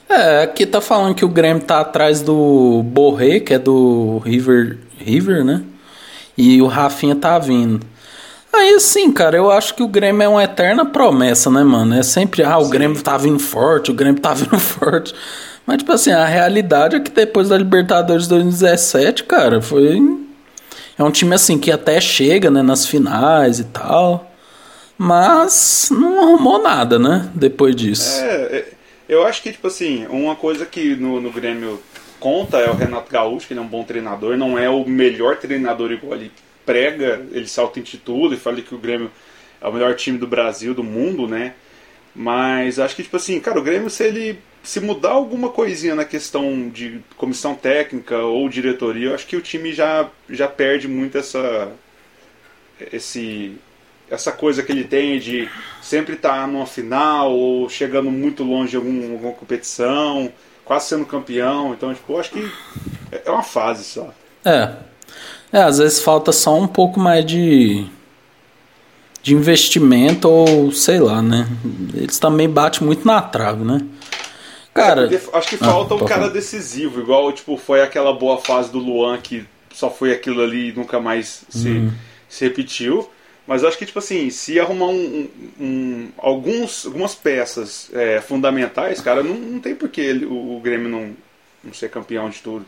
[0.08, 4.78] É, aqui tá falando que o Grêmio tá atrás do Borré, que é do River,
[5.00, 5.64] River, né?
[6.38, 7.84] E o Rafinha tá vindo.
[8.54, 11.96] Aí sim, cara, eu acho que o Grêmio é uma eterna promessa, né, mano?
[11.96, 12.70] É sempre, ah, o sim.
[12.70, 15.14] Grêmio tá vindo forte, o Grêmio tá vindo forte.
[15.66, 20.00] Mas, tipo assim, a realidade é que depois da Libertadores 2017, cara, foi.
[20.98, 24.32] É um time assim que até chega, né, nas finais e tal.
[24.96, 27.30] Mas não arrumou nada, né?
[27.34, 28.22] Depois disso.
[28.22, 28.74] É, é
[29.10, 31.82] eu acho que, tipo assim, uma coisa que no, no Grêmio
[32.20, 35.38] conta é o Renato Gaúcho, que ele é um bom treinador, não é o melhor
[35.38, 36.32] treinador igual ele
[36.66, 39.12] prega, ele se auto-intitula e fala que o Grêmio
[39.62, 41.54] é o melhor time do Brasil, do mundo, né?
[42.16, 46.06] Mas acho que, tipo assim, cara, o Grêmio, se ele se mudar alguma coisinha na
[46.06, 51.18] questão de comissão técnica ou diretoria, eu acho que o time já, já perde muito
[51.18, 51.72] essa,
[52.92, 53.58] esse,
[54.10, 55.50] essa coisa que ele tem de
[55.82, 60.32] sempre estar tá numa final ou chegando muito longe de algum, alguma competição,
[60.64, 61.74] quase sendo campeão.
[61.74, 62.52] Então, tipo, eu acho que
[63.12, 64.14] é uma fase só.
[64.46, 64.76] É,
[65.54, 67.86] é, às vezes falta só um pouco mais de
[69.22, 71.48] de investimento ou sei lá, né?
[71.94, 73.80] Eles também batem muito na trave, né?
[74.74, 78.70] Cara, é, acho que falta ah, um cara decisivo, igual tipo foi aquela boa fase
[78.70, 81.92] do Luan que só foi aquilo ali e nunca mais se, uhum.
[82.28, 83.10] se repetiu.
[83.46, 89.22] Mas acho que, tipo assim, se arrumar um, um, alguns, algumas peças é, fundamentais, cara,
[89.22, 91.12] não, não tem por que o, o Grêmio não,
[91.62, 92.66] não ser campeão de tudo.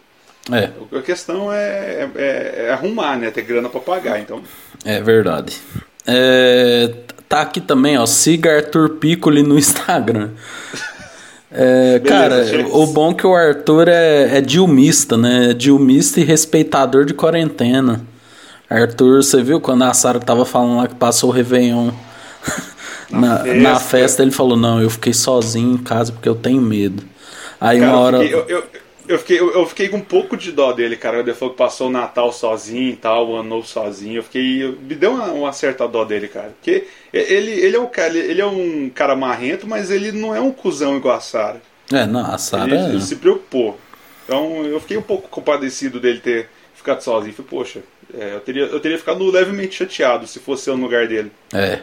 [0.51, 0.69] É.
[0.97, 3.31] A questão é, é, é arrumar, né?
[3.31, 4.41] Ter grana para pagar, então.
[4.84, 5.58] É verdade.
[6.05, 6.91] É,
[7.27, 8.05] tá aqui também, ó.
[8.05, 10.29] Siga Arthur Piccoli no Instagram.
[11.51, 12.69] É, Beleza, cara, gente.
[12.71, 15.51] o bom é que o Arthur é, é dilmista, né?
[15.51, 18.01] É dilmista e respeitador de quarentena.
[18.69, 21.91] Arthur, você viu quando a Sara tava falando lá que passou o Réveillon
[23.10, 23.62] na, na, festa.
[23.62, 24.21] na, festa.
[24.21, 27.03] ele falou: Não, eu fiquei sozinho em casa porque eu tenho medo.
[27.60, 28.17] Aí cara, uma hora.
[28.17, 30.95] Eu, fiquei, eu, eu eu fiquei, eu, eu, fiquei com um pouco de dó dele,
[30.95, 31.19] cara.
[31.19, 34.17] Ele falou que passou o Natal sozinho e tal, o Ano Novo sozinho.
[34.17, 34.63] Eu fiquei.
[34.63, 36.49] Eu, me deu uma, uma, certa dó dele, cara.
[36.49, 40.39] Porque ele, ele, é um cara, ele é um cara marrento, mas ele não é
[40.39, 41.61] um cuzão igual a Sara.
[41.91, 42.73] É, não, a Sara.
[42.73, 43.77] Ele, ele, se preocupou.
[44.25, 47.33] Então eu fiquei um pouco compadecido dele ter ficado sozinho.
[47.33, 47.79] Falei, poxa,
[48.13, 51.31] é, eu, teria, eu teria ficado levemente chateado se fosse eu no lugar dele.
[51.53, 51.79] É.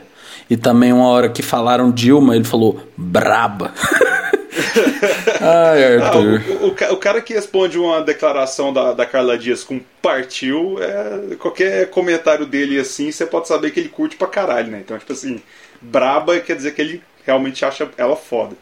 [0.48, 3.72] E também uma hora que falaram Dilma, ele falou braba.
[5.40, 6.42] Ai, Arthur.
[6.46, 10.76] Ah, o, o, o, cara que responde uma declaração da, da Carla Dias com partiu,
[10.80, 14.82] é, qualquer comentário dele assim, você pode saber que ele curte pra caralho, né?
[14.84, 15.40] Então, tipo assim,
[15.80, 18.54] braba quer dizer que ele realmente acha ela foda.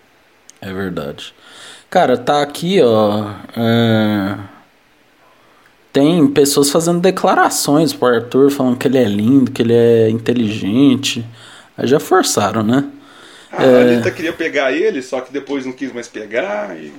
[0.60, 1.34] É verdade.
[1.88, 3.30] Cara, tá aqui, ó.
[3.56, 4.36] É...
[5.92, 11.26] Tem pessoas fazendo declarações pro Arthur, falando que ele é lindo, que ele é inteligente.
[11.76, 12.84] Aí já forçaram, né?
[13.52, 13.82] A é...
[13.82, 16.76] Anitta queria pegar ele, só que depois não quis mais pegar.
[16.76, 16.92] E...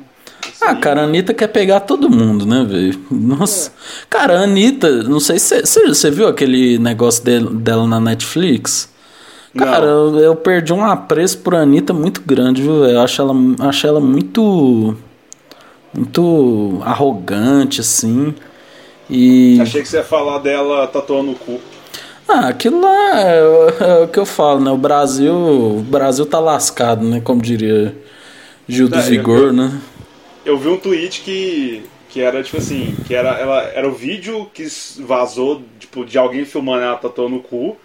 [0.43, 0.53] Assim...
[0.61, 2.99] Ah, cara, a Anitta quer pegar todo mundo, né, velho?
[3.09, 3.69] Nossa.
[3.69, 3.71] É.
[4.09, 8.91] Cara, a Anitta, não sei se você viu aquele negócio dela na Netflix.
[9.57, 12.93] Cara, eu, eu, perdi um apreço por Anitta muito grande, viu, velho?
[12.93, 14.95] Eu acho ela, acho ela muito.
[15.93, 18.33] Muito arrogante, assim.
[19.09, 19.59] E.
[19.59, 21.59] Achei que você ia falar dela tatuando o cu.
[22.33, 24.71] Ah, aquilo lá é, é, o que eu falo, né?
[24.71, 27.19] O Brasil, o Brasil tá lascado, né?
[27.19, 27.93] Como diria
[28.69, 29.81] Gil do é, Vigor, eu, né?
[30.45, 34.49] Eu vi um tweet que, que era tipo assim, que era, ela, era o vídeo
[34.53, 34.65] que
[34.99, 37.75] vazou tipo, de alguém filmando ela tatuando o cu.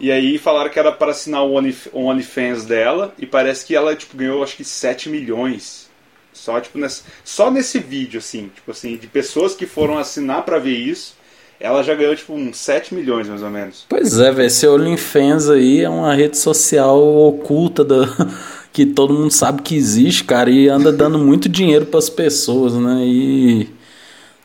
[0.00, 3.14] E aí falaram que era para assinar o OnlyFans dela.
[3.16, 5.88] E parece que ela tipo, ganhou acho que 7 milhões
[6.32, 10.58] Só, tipo, nesse, só nesse vídeo, assim, tipo assim, de pessoas que foram assinar para
[10.58, 11.14] ver isso,
[11.62, 13.86] ela já ganhou, tipo, uns 7 milhões, mais ou menos.
[13.88, 18.08] Pois é, velho, esse OnlyFans aí é uma rede social oculta da...
[18.72, 22.72] que todo mundo sabe que existe, cara, e anda dando muito dinheiro para as pessoas,
[22.74, 23.02] né?
[23.04, 23.68] E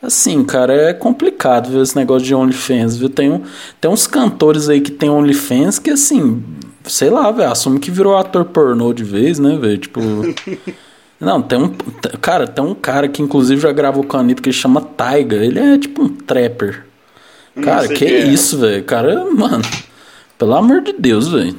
[0.00, 3.08] assim, cara, é complicado ver esse negócio de OnlyFans, viu?
[3.08, 3.42] Tem, um,
[3.80, 6.44] tem uns cantores aí que tem OnlyFans que assim,
[6.84, 9.78] sei lá, velho, assume que virou ator pornô de vez, né, velho?
[9.78, 10.00] Tipo.
[11.18, 11.74] Não, tem um.
[12.20, 15.34] Cara, tem um cara que inclusive já gravou com a Anitta que chama Taiga.
[15.36, 16.87] Ele é tipo um trapper.
[17.62, 18.26] Cara, que, que é.
[18.28, 18.84] isso, velho?
[18.84, 19.64] Cara, mano.
[20.38, 21.56] Pelo amor de Deus, velho.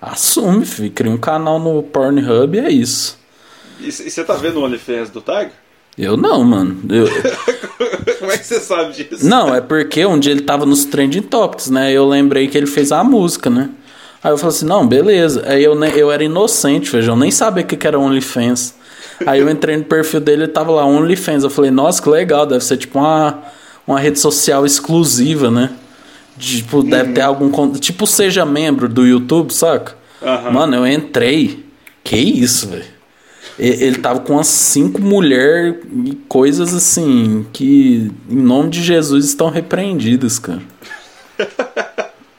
[0.00, 0.90] Assume, filho.
[0.90, 3.18] Cria um canal no Pornhub e é isso.
[3.80, 5.52] E você tá vendo o OnlyFans do Taiga?
[5.98, 6.78] Eu não, mano.
[6.90, 7.06] Eu...
[8.18, 9.26] Como é que você sabe disso?
[9.26, 11.92] Não, é porque um dia ele tava nos Trending Topics, né?
[11.92, 13.70] Eu lembrei que ele fez a música, né?
[14.22, 15.44] Aí eu falei assim, não, beleza.
[15.46, 18.74] Aí eu, eu era inocente, veja, eu nem sabia o que era OnlyFans.
[19.26, 21.44] Aí eu entrei no perfil dele e tava lá, OnlyFans.
[21.44, 23.42] Eu falei, nossa, que legal, deve ser tipo uma,
[23.86, 25.72] uma rede social exclusiva, né?
[26.38, 26.84] Tipo, uhum.
[26.84, 27.72] deve ter algum.
[27.72, 29.96] Tipo, seja membro do YouTube, saca?
[30.20, 30.52] Uhum.
[30.52, 31.64] Mano, eu entrei.
[32.02, 32.96] Que isso, velho?
[33.58, 39.48] Ele tava com umas cinco mulheres e coisas assim que, em nome de Jesus, estão
[39.48, 40.62] repreendidas, cara.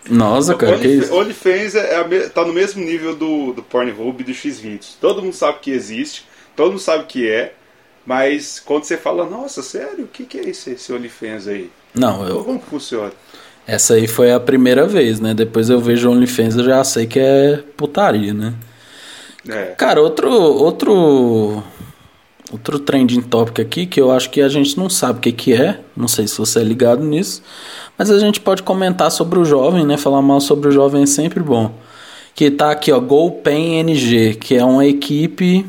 [0.10, 1.14] Nossa, cara, Only, que isso?
[1.14, 4.96] OnlyFans é, é, tá no mesmo nível do, do Pornhub e do Xvideos.
[5.02, 7.54] Todo mundo sabe que existe, todo mundo sabe que é,
[8.08, 11.70] mas quando você fala, nossa, sério, o que, que é esse, esse OnlyFans aí?
[11.94, 12.44] Não, eu...
[12.44, 13.12] Como funciona?
[13.68, 15.34] Essa aí foi a primeira vez, né?
[15.34, 18.54] Depois eu vejo OnlyFans e já sei que é putaria, né?
[19.46, 19.76] É.
[19.78, 21.62] Cara, outro, outro
[22.52, 25.54] Outro trending topic aqui que eu acho que a gente não sabe o que, que
[25.54, 27.44] é, não sei se você é ligado nisso,
[27.98, 29.98] mas a gente pode comentar sobre o jovem, né?
[29.98, 31.74] Falar mal sobre o jovem é sempre bom.
[32.34, 35.66] Que tá aqui, ó, GoPen NG, que é uma equipe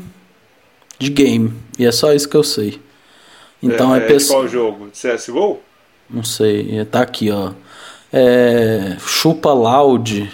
[0.99, 1.53] de game.
[1.79, 2.79] E é só isso que eu sei.
[3.63, 4.89] Então é, é, é qual jogo?
[4.91, 5.59] CSGO?
[6.09, 7.51] Não sei, tá aqui, ó.
[8.11, 10.31] É, Chupa Loud.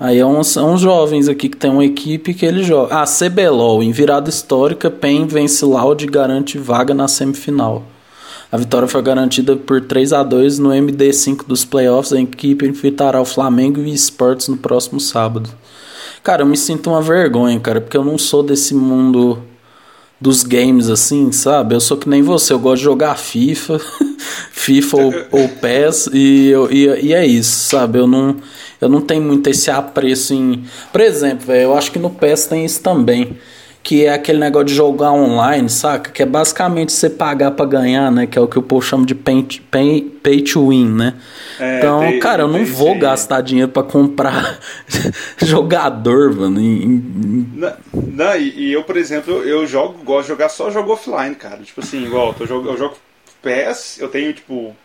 [0.00, 3.00] Aí é uns, é uns jovens aqui que tem uma equipe que ele joga.
[3.00, 7.84] Ah, CBLOL, em virada histórica, PEN vence Loud e garante vaga na semifinal.
[8.50, 12.12] A vitória foi garantida por 3 a 2 no MD5 dos playoffs.
[12.12, 15.50] A equipe enfrentará o Flamengo e Esportes no próximo sábado.
[16.22, 19.42] Cara, eu me sinto uma vergonha, cara, porque eu não sou desse mundo
[20.20, 21.74] dos games assim, sabe?
[21.74, 23.80] Eu sou que nem você, eu gosto de jogar FIFA,
[24.50, 27.98] FIFA ou, ou PES e, e, e, é isso, sabe?
[27.98, 28.36] Eu não,
[28.80, 30.64] eu não tenho muito esse apreço em.
[30.92, 33.38] Por exemplo, véio, eu acho que no PES tem isso também.
[33.82, 36.10] Que é aquele negócio de jogar online, saca?
[36.10, 38.26] Que é basicamente você pagar para ganhar, né?
[38.26, 41.14] Que é o que o povo chama de pay, pay, pay to win, né?
[41.58, 42.98] É, então, tem, cara, eu não vou sim.
[42.98, 44.58] gastar dinheiro para comprar
[45.38, 46.60] jogador, mano.
[46.60, 47.50] Em...
[47.54, 51.34] Não, não e, e, eu, por exemplo, eu jogo, gosto de jogar só jogo offline,
[51.34, 51.58] cara.
[51.58, 52.96] Tipo assim, igual, eu jogo, eu jogo
[53.42, 54.76] PES, eu tenho, tipo,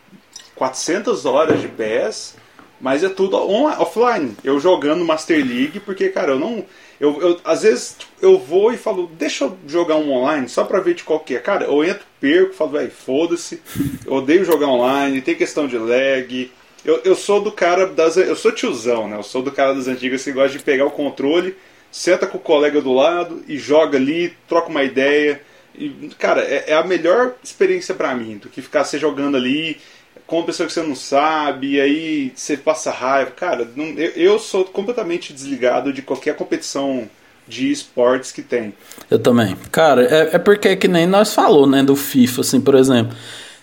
[0.55, 2.35] 400 horas de PES
[2.83, 4.35] mas é tudo on, offline.
[4.43, 6.65] Eu jogando Master League, porque, cara, eu não.
[6.99, 10.79] Eu, eu, às vezes eu vou e falo, deixa eu jogar um online só pra
[10.79, 11.35] ver de qualquer.
[11.35, 11.39] É.
[11.39, 13.61] Cara, eu entro, perco, falo, velho, foda-se.
[14.05, 16.51] Eu odeio jogar online, tem questão de lag.
[16.85, 18.17] Eu, eu sou do cara das.
[18.17, 19.17] Eu sou tiozão, né?
[19.17, 21.55] Eu sou do cara das antigas que gosta de pegar o controle,
[21.91, 25.41] senta com o colega do lado e joga ali, troca uma ideia.
[25.75, 29.79] E, cara, é, é a melhor experiência para mim do que ficar se jogando ali
[30.25, 33.31] com uma pessoa que você não sabe, e aí você passa raiva.
[33.31, 37.09] Cara, não, eu, eu sou completamente desligado de qualquer competição
[37.47, 38.73] de esportes que tem.
[39.09, 39.55] Eu também.
[39.71, 43.15] Cara, é, é porque é que nem nós falou, né, do FIFA, assim, por exemplo.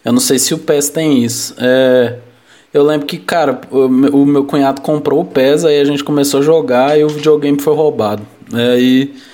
[0.04, 1.54] Eu não sei se o PES tem isso.
[1.58, 2.18] É,
[2.72, 6.40] eu lembro que, cara, o, o, meu cunhado comprou o PES, aí a gente começou
[6.40, 8.26] a jogar e o videogame foi roubado.
[8.52, 9.30] Aí é...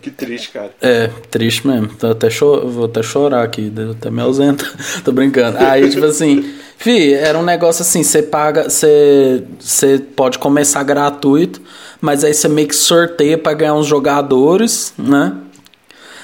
[0.00, 0.70] Que triste, cara.
[0.82, 1.88] É, triste mesmo.
[1.88, 2.66] Tô até cho...
[2.68, 4.64] Vou até chorar aqui, até me ausento.
[5.04, 5.58] Tô brincando.
[5.58, 11.62] Aí, tipo assim, fi, era um negócio assim, você paga, você, você pode começar gratuito,
[12.00, 15.32] mas aí você meio que sorteia para ganhar uns jogadores, né?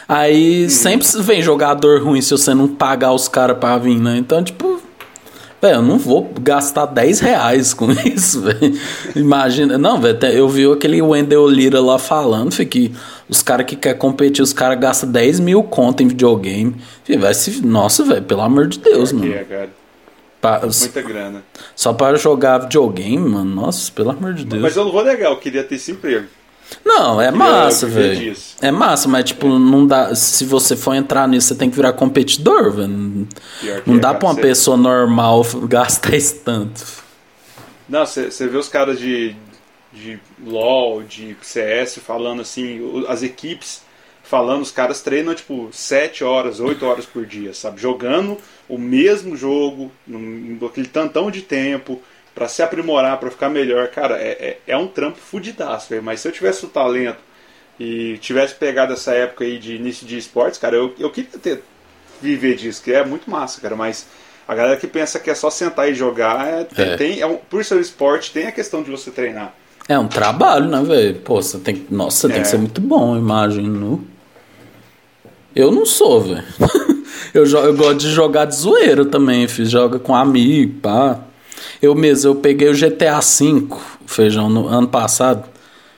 [0.08, 0.70] Aí uhum.
[0.70, 4.16] sempre vem jogador ruim se você não pagar os caras pra vir, né?
[4.16, 4.82] Então, tipo,
[5.60, 8.78] Velho, eu não vou gastar 10 reais com isso, velho.
[9.16, 9.76] Imagina.
[9.76, 12.92] Não, velho, eu vi aquele Wendell Lira lá falando, que
[13.28, 16.76] os caras que querem competir, os caras gastam 10 mil conto em videogame.
[17.18, 17.64] vai se.
[17.66, 19.32] Nossa, velho, pelo amor de Deus, mano.
[19.32, 19.70] É, cara.
[20.40, 21.42] Pra, Muita grana.
[21.74, 23.52] Só para jogar videogame, mano.
[23.56, 24.62] Nossa, pelo amor de Deus.
[24.62, 26.26] Mas eu não vou negar, eu queria ter esse emprego.
[26.84, 28.36] Não, é massa, velho.
[28.60, 30.14] É massa, mas tipo, não dá.
[30.14, 33.28] Se você for entrar nisso, você tem que virar competidor, velho.
[33.86, 36.84] Não é, dá pra uma pessoa normal gastar esse tanto.
[37.88, 39.34] Não, você vê os caras de,
[39.92, 43.82] de LOL, de CS falando assim, as equipes
[44.28, 47.80] falando, os caras treinam tipo 7 horas, 8 horas por dia, sabe?
[47.80, 48.36] Jogando
[48.68, 49.90] o mesmo jogo,
[50.66, 52.02] aquele tantão de tempo,
[52.38, 53.88] para se aprimorar, para ficar melhor.
[53.88, 56.02] Cara, é, é, é um trampo fudidaço, véio.
[56.02, 57.18] mas se eu tivesse o talento
[57.80, 61.64] e tivesse pegado essa época aí de início de esportes, cara, eu, eu queria ter
[62.22, 64.06] viver disso, que é muito massa, cara, mas
[64.46, 66.96] a galera que pensa que é só sentar e jogar, é, é.
[66.96, 69.52] Tem, é um, por ser um esporte, tem a questão de você treinar.
[69.88, 71.16] É um trabalho, né, velho?
[71.16, 72.50] Pô, você tem, nossa, tem que é.
[72.50, 74.06] ser muito bom, imagino.
[75.56, 76.44] Eu não sou, velho.
[77.34, 81.24] eu, eu gosto de jogar de zoeiro também, fiz joga com amigo, pá.
[81.80, 83.68] Eu mesmo, eu peguei o GTA V,
[84.06, 85.44] feijão, no ano passado.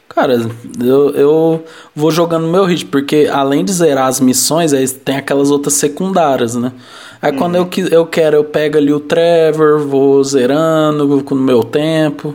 [0.08, 0.38] Cara,
[0.82, 5.16] eu, eu vou jogando no meu ritmo, porque além de zerar as missões, aí tem
[5.16, 6.72] aquelas outras secundárias, né?
[7.22, 7.38] Aí uhum.
[7.38, 12.34] quando eu, eu quero, eu pego ali o Trevor, vou zerando no meu tempo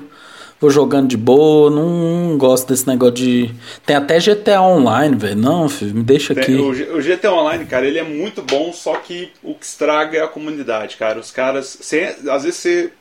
[0.60, 3.54] vou jogando de boa, não, não, gosto desse negócio de.
[3.86, 5.36] Tem até GTA Online, velho.
[5.36, 6.46] Não, filho, me deixa aqui.
[6.46, 10.18] Tem, o, o, GTA Online, cara, ele é muito bom, só que o que estraga
[10.18, 11.20] é a comunidade, cara.
[11.20, 11.78] Os caras.
[11.80, 12.92] Você, às vezes você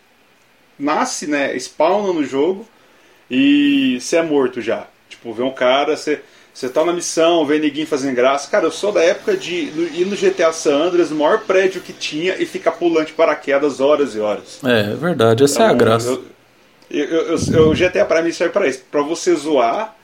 [0.79, 1.57] nasce, né?
[1.59, 2.67] Spawna no jogo
[3.31, 4.87] e você é morto já.
[5.09, 6.21] Tipo, vê um cara, você.
[6.53, 8.49] Você tá na missão, vê ninguém fazendo graça.
[8.49, 11.93] Cara, eu sou da época de ir no GTA San Andreas, o maior prédio que
[11.93, 14.61] tinha, e ficar pulando de paraquedas horas e horas.
[14.65, 16.09] É, é verdade, essa então, é a então, graça.
[16.09, 16.25] Eu,
[16.91, 19.97] eu, eu, eu, o GTA pra mim serve pra isso, pra você zoar,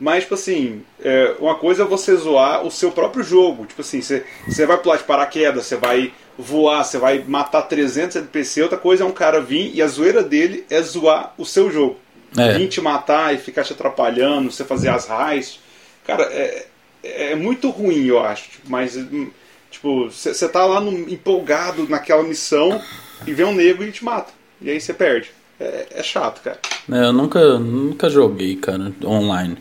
[0.00, 3.66] mas, tipo assim, é, uma coisa é você zoar o seu próprio jogo.
[3.66, 8.16] Tipo assim, você, você vai pular de paraquedas, você vai voar, você vai matar 300
[8.16, 8.62] NPC.
[8.62, 11.96] Outra coisa é um cara vir e a zoeira dele é zoar o seu jogo.
[12.36, 12.56] É.
[12.56, 15.58] Vir te matar e ficar te atrapalhando, você fazer as raids.
[16.06, 16.66] Cara, é,
[17.02, 18.48] é muito ruim, eu acho.
[18.66, 19.30] Mas, hum,
[19.70, 22.80] tipo, você tá lá no, empolgado naquela missão
[23.26, 24.32] e vem um nego e te mata.
[24.60, 26.58] E aí você perde é, é chato, cara.
[26.90, 29.58] É, eu nunca, nunca joguei, cara, online.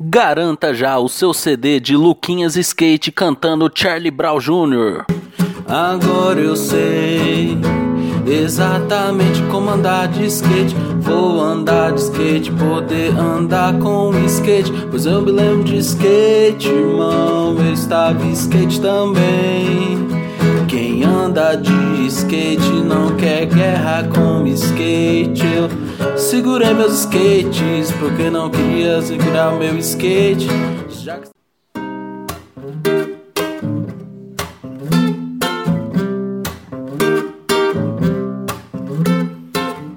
[0.00, 5.04] Garanta já o seu CD de Luquinhas Skate cantando Charlie Brown Jr.
[5.68, 7.56] Agora eu sei
[8.26, 10.74] exatamente como andar de skate.
[10.98, 14.72] Vou andar de skate, poder andar com skate.
[14.90, 17.56] Pois eu me lembro de skate, irmão.
[17.56, 20.08] Eu estava skate também.
[20.66, 25.46] Quem anda de skate não quer guerra com skate.
[25.46, 25.83] Eu
[26.16, 30.48] segurei meus skates porque não queria segurar meu skate.
[30.88, 31.28] Já que...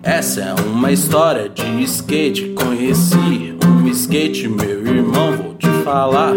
[0.03, 2.53] Essa é uma história de skate.
[2.53, 6.33] Conheci um skate, meu irmão, vou te falar.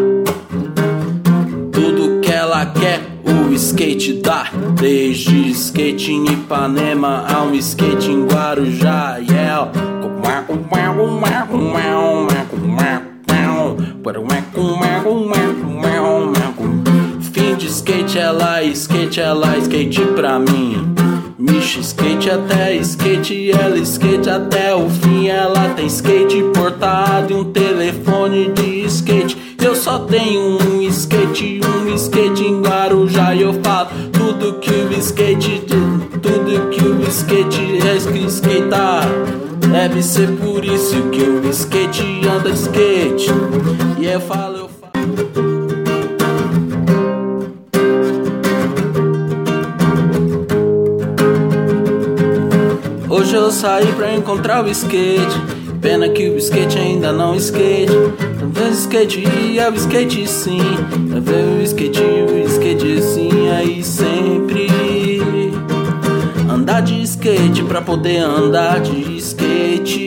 [1.73, 3.10] Tudo que ela quer
[3.61, 4.47] skate dá.
[4.81, 9.71] Desde skate em Ipanema a um skate em Guarujá Yeah.
[17.33, 20.95] Fim de skate, ela skate, ela skate pra mim.
[21.39, 25.29] Micha skate até skate, ela skate até o fim.
[25.29, 29.37] Ela tem skate portado e um telefone de skate.
[29.63, 33.35] Eu só tenho um skate, um skate em Guarujá.
[33.35, 35.65] E eu falo tudo que o skate,
[36.23, 39.09] tudo que o skate é skatear.
[39.71, 43.31] Deve ser por isso que o skate anda skate.
[43.99, 44.81] E eu falo, eu falo.
[53.09, 55.50] Hoje eu saí pra encontrar o skate.
[55.81, 57.93] Pena que o skate ainda não skate.
[58.39, 60.61] Talvez o skate é o skate sim.
[61.11, 63.49] Talvez o skate, o skate sim.
[63.51, 64.69] Aí sempre
[66.51, 70.07] andar de skate pra poder andar de skate.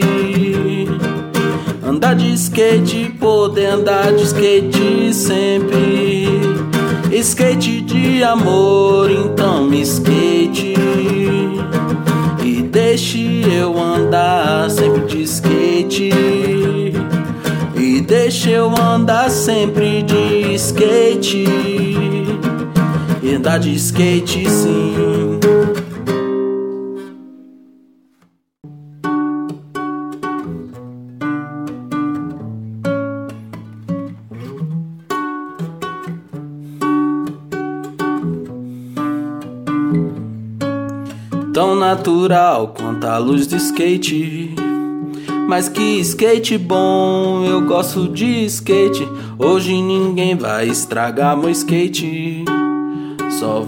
[1.83, 6.27] Andar de skate, poder andar de skate sempre.
[7.11, 10.75] Skate de amor, então me skate.
[12.73, 15.52] Deixe eu andar sempre de skate.
[17.75, 21.45] E deixe eu andar sempre de skate.
[23.21, 25.39] E andar de skate sim.
[41.53, 44.52] tão natural quanto a luz do skate.
[45.53, 49.07] Mas que skate bom, eu gosto de skate.
[49.37, 52.43] Hoje ninguém vai estragar meu skate.
[53.29, 53.63] Só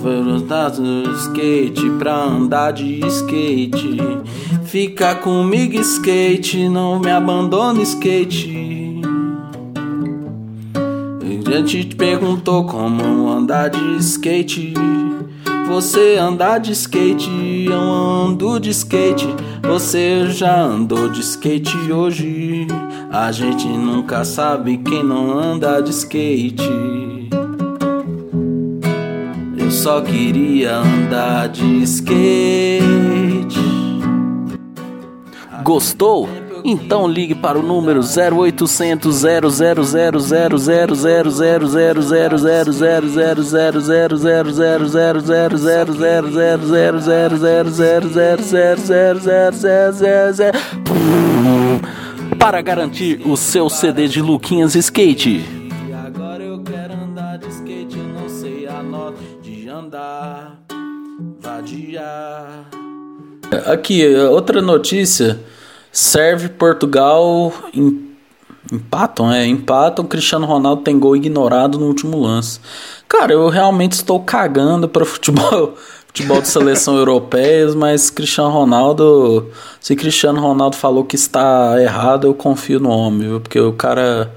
[0.48, 4.00] dados do skate pra andar de skate.
[4.64, 9.00] Fica comigo, skate, não me abandone, skate.
[11.68, 14.74] gente te perguntou como andar de skate.
[15.68, 17.30] Você anda de skate,
[17.66, 19.28] eu ando de skate.
[19.64, 22.68] Você já andou de skate hoje?
[23.12, 27.30] A gente nunca sabe quem não anda de skate.
[29.58, 32.86] Eu só queria andar de skate.
[35.64, 36.30] Gostou?
[36.68, 39.42] Então ligue para o número 0800 000
[52.40, 55.46] para garantir o seu CD de Luquinhas Skate.
[55.88, 60.60] E agora eu quero andar de skate, eu não sei a nota de andar,
[61.40, 62.66] vadiar.
[63.68, 65.40] Aqui, outra notícia
[65.96, 67.54] serve Portugal
[68.72, 70.06] empatam, é, empatam.
[70.06, 72.60] Cristiano Ronaldo tem gol ignorado no último lance.
[73.08, 75.76] Cara, eu realmente estou cagando para futebol,
[76.08, 82.34] futebol de seleção europeia, mas Cristiano Ronaldo, se Cristiano Ronaldo falou que está errado, eu
[82.34, 83.40] confio no homem, viu?
[83.40, 84.36] porque o cara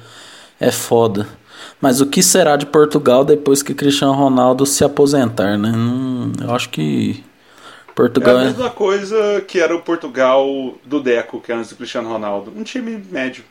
[0.60, 1.26] é foda.
[1.80, 5.72] Mas o que será de Portugal depois que Cristiano Ronaldo se aposentar, né?
[5.74, 7.24] Hum, eu acho que
[7.98, 10.46] Portugal é a é- mesma coisa que era o Portugal
[10.84, 12.52] do Deco, que é antes do Cristiano Ronaldo.
[12.56, 13.42] Um time médio.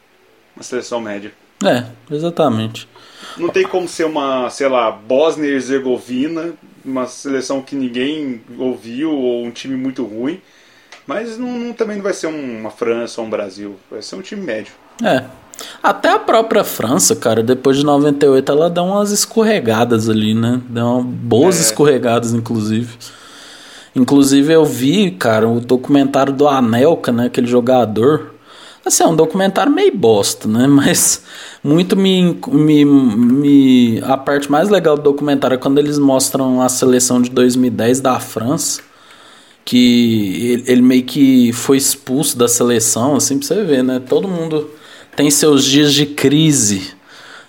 [0.56, 1.34] Uma seleção média.
[1.66, 2.88] É, exatamente.
[3.36, 6.54] Não tem como ser uma, sei lá, Bósnia e Herzegovina,
[6.86, 10.40] uma seleção que ninguém ouviu, ou um time muito ruim.
[11.06, 13.76] Mas não, não, também não vai ser uma França ou um Brasil.
[13.92, 14.72] Vai ser um time médio.
[15.04, 15.26] É.
[15.84, 20.62] Até a própria França, cara, depois de 98, ela dá umas escorregadas ali, né?
[20.70, 21.62] Dá uma boas é.
[21.62, 22.98] escorregadas, inclusive.
[23.98, 28.36] Inclusive eu vi, cara, o documentário do Anelka, né, aquele jogador.
[28.86, 30.68] Assim, é um documentário meio bosta, né?
[30.70, 31.24] Mas
[31.64, 34.00] muito me, me, me.
[34.04, 38.20] A parte mais legal do documentário é quando eles mostram a seleção de 2010 da
[38.20, 38.82] França.
[39.66, 44.00] Que ele, ele meio que foi expulso da seleção, assim, pra você ver, né?
[44.08, 44.70] Todo mundo
[45.16, 46.94] tem seus dias de crise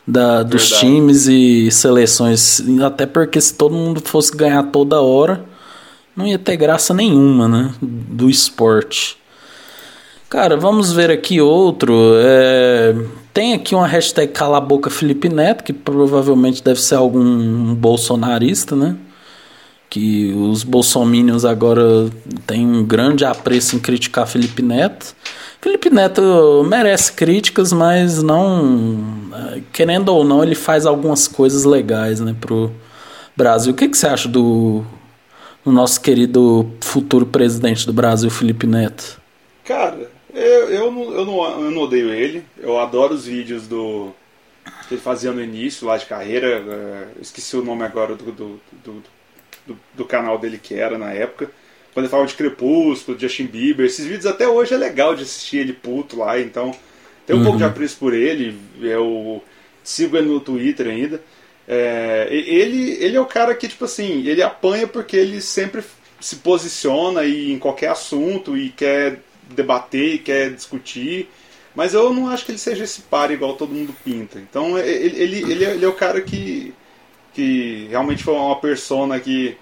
[0.05, 0.81] da, dos Verdade.
[0.81, 2.63] times e seleções.
[2.83, 5.45] Até porque se todo mundo fosse ganhar toda hora
[6.19, 7.73] não ia ter graça nenhuma, né?
[7.81, 9.17] Do esporte.
[10.29, 11.95] Cara, vamos ver aqui outro.
[12.17, 12.93] É...
[13.33, 18.97] Tem aqui uma hashtag Cala Boca Felipe Neto, que provavelmente deve ser algum bolsonarista, né?
[19.89, 22.11] Que os bolsominions agora
[22.49, 25.15] têm um grande apreço em criticar Felipe Neto.
[25.63, 28.99] Felipe Neto merece críticas, mas não.
[29.73, 32.73] Querendo ou não, ele faz algumas coisas legais, né, pro
[33.37, 33.73] Brasil.
[33.73, 34.85] O que, que você acha do
[35.65, 39.21] no nosso querido futuro presidente do Brasil, Felipe Neto?
[39.65, 42.45] Cara, eu, eu, não, eu, não, eu não odeio ele.
[42.59, 44.13] Eu adoro os vídeos do
[44.87, 46.63] que ele fazia no início lá de carreira.
[46.63, 49.03] Uh, esqueci o nome agora do, do, do,
[49.67, 51.51] do, do canal dele que era na época.
[51.93, 53.87] Quando ele falava de Crepúsculo, Justin Bieber.
[53.87, 56.41] Esses vídeos até hoje é legal de assistir ele puto lá.
[56.41, 56.75] Então
[57.27, 57.45] tem um uhum.
[57.45, 58.57] pouco de apreço por ele.
[58.81, 59.43] Eu
[59.83, 61.21] sigo ele no Twitter ainda.
[61.71, 65.85] É, ele, ele é o cara que, tipo assim, ele apanha porque ele sempre
[66.19, 71.29] se posiciona e, em qualquer assunto e quer debater e quer discutir.
[71.75, 74.39] Mas eu não acho que ele seja esse par igual todo mundo pinta.
[74.39, 76.73] Então ele, ele, ele, é, ele é o cara que,
[77.35, 79.57] que realmente foi uma persona que,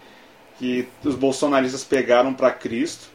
[0.60, 3.08] que os bolsonaristas pegaram para Cristo.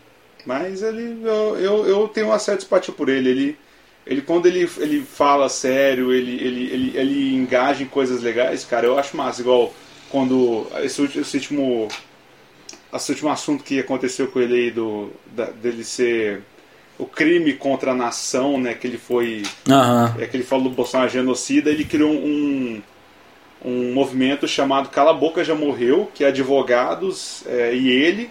[0.45, 3.29] Mas ele, eu, eu, eu tenho uma certa simpatia por ele.
[3.29, 3.57] Ele
[4.05, 8.85] ele quando ele, ele fala sério, ele, ele, ele, ele engaja em coisas legais, cara,
[8.85, 9.41] eu acho massa.
[9.41, 9.73] Igual
[10.09, 11.87] quando esse, esse último
[12.93, 16.41] esse último assunto que aconteceu com ele aí do da, dele ser
[16.97, 20.21] o crime contra a nação, né, que ele foi uhum.
[20.21, 22.81] é que ele falou do Bolsonaro genocida, ele criou um
[23.63, 28.29] um movimento chamado Cala a Boca Já Morreu, que é advogados é, e ele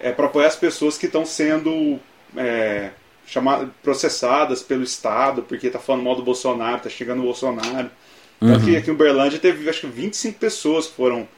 [0.00, 1.98] é, para apoiar as pessoas que estão sendo
[2.36, 2.90] é,
[3.28, 7.90] chamar, processadas pelo Estado, porque tá falando mal do Bolsonaro, tá chegando o Bolsonaro.
[8.38, 8.56] Então, uhum.
[8.56, 11.28] aqui, aqui em Uberlândia teve acho que 25 pessoas que foram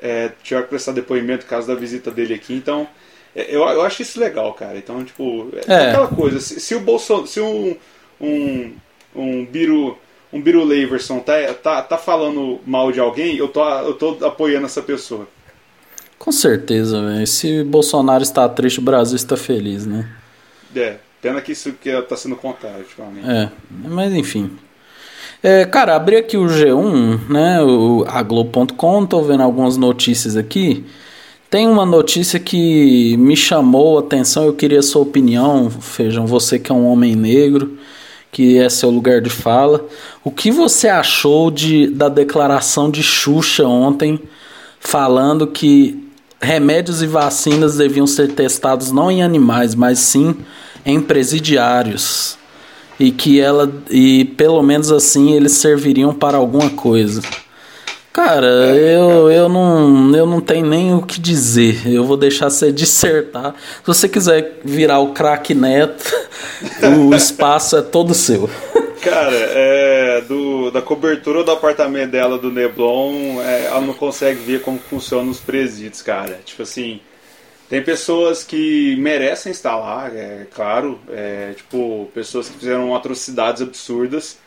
[0.00, 2.54] é, tiveram que prestar depoimento por causa da visita dele aqui.
[2.54, 2.88] Então,
[3.34, 4.76] é, eu, eu acho isso legal, cara.
[4.76, 5.88] Então, tipo, é, é.
[5.90, 6.40] aquela coisa.
[6.40, 7.26] Se, se o Bolsonaro.
[7.26, 7.76] Se um.
[8.20, 8.72] um,
[9.14, 9.96] um Biro.
[10.32, 14.66] Um Biro Leverson tá, tá, tá falando mal de alguém, eu tô, eu tô apoiando
[14.66, 15.26] essa pessoa.
[16.18, 17.26] Com certeza, velho.
[17.26, 20.10] Se Bolsonaro está triste, o Brasil está feliz, né?
[20.74, 20.96] É.
[21.26, 23.28] Pena que isso que tá sendo contado ultimamente.
[23.28, 23.50] É,
[23.84, 24.48] mas enfim.
[25.42, 27.60] É, cara, abri aqui o G1, né?
[27.64, 30.86] O, a Globo.com, tô vendo algumas notícias aqui.
[31.50, 36.60] Tem uma notícia que me chamou a atenção, eu queria a sua opinião, Feijão, você
[36.60, 37.76] que é um homem negro,
[38.30, 39.84] que é seu lugar de fala.
[40.22, 44.20] O que você achou de, da declaração de Xuxa ontem,
[44.78, 46.08] falando que
[46.40, 50.36] remédios e vacinas deviam ser testados não em animais, mas sim
[50.86, 52.38] em presidiários?
[52.98, 57.20] E que ela e pelo menos assim eles serviriam para alguma coisa.
[58.16, 61.86] Cara, eu, eu, não, eu não tenho nem o que dizer.
[61.86, 63.54] Eu vou deixar você dissertar.
[63.54, 66.10] Se você quiser virar o craque neto,
[67.06, 68.48] o espaço é todo seu.
[69.02, 74.62] Cara, é, do, da cobertura do apartamento dela do Neblon, é, ela não consegue ver
[74.62, 76.40] como funcionam os presídios, cara.
[76.42, 77.00] Tipo assim,
[77.68, 81.00] tem pessoas que merecem estar lá, é claro.
[81.08, 84.38] É, tipo, pessoas que fizeram atrocidades absurdas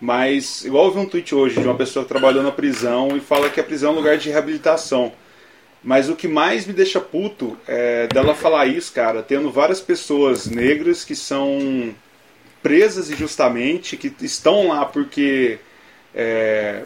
[0.00, 3.20] mas, igual eu vi um tweet hoje de uma pessoa que trabalhou na prisão e
[3.20, 5.12] fala que a prisão é um lugar de reabilitação.
[5.82, 10.46] Mas o que mais me deixa puto é dela falar isso, cara, tendo várias pessoas
[10.46, 11.94] negras que são
[12.62, 15.58] presas injustamente, que estão lá porque.
[16.14, 16.82] É,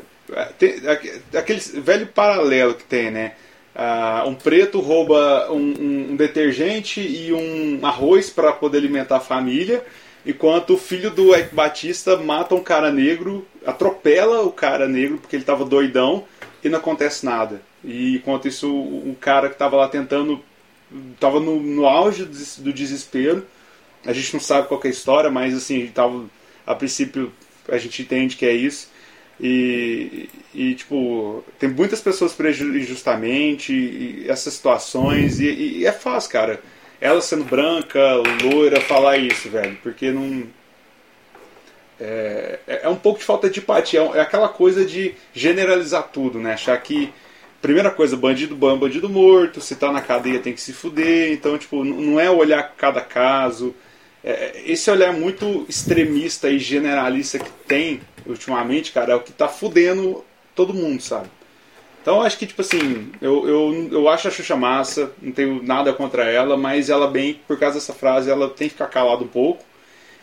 [0.59, 0.74] tem,
[1.37, 3.35] aquele velho paralelo que tem, né?
[3.75, 9.20] Uh, um preto rouba um, um, um detergente e um arroz para poder alimentar a
[9.20, 9.85] família
[10.27, 15.37] Enquanto o filho do Eike Batista mata um cara negro, atropela o cara negro porque
[15.37, 16.25] ele estava doidão
[16.62, 17.61] e não acontece nada.
[17.85, 20.43] E enquanto isso, o cara que estava lá tentando,
[21.12, 23.47] estava no, no auge do desespero.
[24.07, 26.25] A gente não sabe qual é a história, mas assim, tava,
[26.66, 27.31] a princípio
[27.68, 28.89] a gente entende que é isso.
[29.41, 36.61] E, e tipo, tem muitas pessoas presas injustamente, essas situações, e, e é fácil, cara
[37.05, 38.01] ela sendo branca,
[38.43, 39.76] loira, falar isso, velho.
[39.82, 40.45] Porque não.
[42.01, 44.01] É, é, é um pouco de falta de empatia.
[44.14, 46.55] É aquela coisa de generalizar tudo, né?
[46.55, 47.12] Achar que.
[47.61, 49.61] Primeira coisa, bandido bom, bandido morto.
[49.61, 51.32] Se tá na cadeia tem que se fuder.
[51.32, 53.74] Então, tipo, não é olhar cada caso.
[54.22, 59.49] É, esse olhar muito extremista e generalista que tem ultimamente, cara, é o que tá
[59.49, 61.29] fudendo todo mundo, sabe?
[62.05, 65.91] Então acho que, tipo assim, eu, eu, eu acho a Xuxa massa, não tenho nada
[65.93, 69.29] contra ela, mas ela bem, por causa dessa frase, ela tem que ficar calada um
[69.29, 69.64] pouco.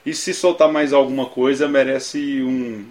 [0.05, 2.85] E se soltar mais alguma coisa, merece um,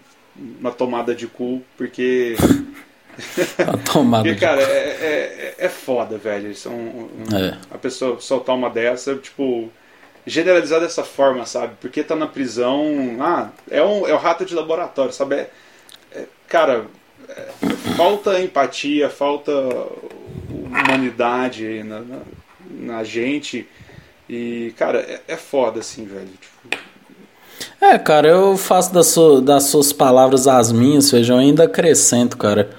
[0.61, 2.35] uma tomada de cu, porque.
[3.59, 6.55] A tomada porque, cara, é, é, é, foda, velho.
[6.55, 7.59] São, um, é.
[7.71, 9.71] A pessoa soltar uma dessa, tipo,
[10.27, 11.75] generalizar dessa forma, sabe?
[11.81, 13.17] Porque tá na prisão.
[13.21, 15.37] Ah, é, um, é o rato de laboratório, sabe?
[15.37, 15.51] É,
[16.13, 16.87] é, cara,
[17.97, 19.53] falta empatia, falta
[20.51, 22.19] humanidade na, na,
[22.71, 23.69] na gente.
[24.29, 26.29] E, cara, é, é foda, assim, velho.
[26.29, 26.91] Tipo...
[27.81, 32.71] É, cara, eu faço das, su das suas palavras as minhas, feijão, ainda acrescento, cara.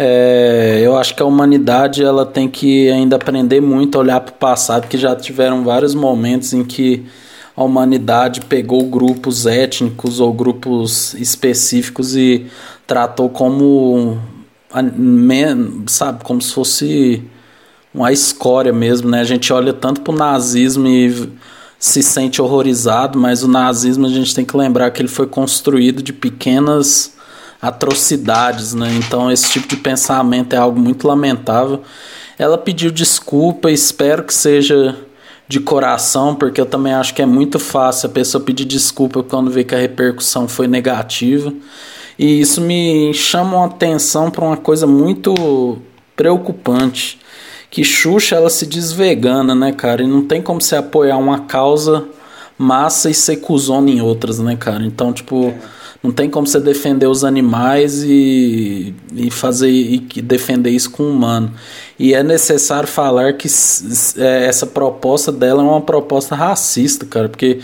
[0.00, 4.32] É, eu acho que a humanidade ela tem que ainda aprender muito a olhar para
[4.32, 7.04] o passado, que já tiveram vários momentos em que
[7.56, 12.46] a humanidade pegou grupos étnicos ou grupos específicos e
[12.86, 14.16] tratou como
[15.88, 17.24] sabe, como se fosse
[17.92, 19.20] uma escória mesmo, né?
[19.20, 21.28] A gente olha tanto pro nazismo e
[21.76, 26.00] se sente horrorizado, mas o nazismo a gente tem que lembrar que ele foi construído
[26.02, 27.17] de pequenas
[27.60, 28.88] atrocidades, né?
[28.94, 31.82] Então esse tipo de pensamento é algo muito lamentável.
[32.38, 34.96] Ela pediu desculpa, espero que seja
[35.48, 39.50] de coração, porque eu também acho que é muito fácil a pessoa pedir desculpa quando
[39.50, 41.52] vê que a repercussão foi negativa.
[42.18, 45.78] E isso me chama a atenção para uma coisa muito
[46.14, 47.18] preocupante.
[47.70, 50.02] Que Xuxa ela se diz vegana, né, cara?
[50.02, 52.06] E não tem como você apoiar uma causa
[52.56, 54.84] massa e ser cuzona em outras, né, cara?
[54.84, 55.54] Então, tipo,
[56.02, 61.10] não tem como você defender os animais e, e fazer e defender isso com o
[61.10, 61.52] humano.
[61.98, 63.48] E é necessário falar que
[64.16, 67.58] é, essa proposta dela é uma proposta racista, cara, porque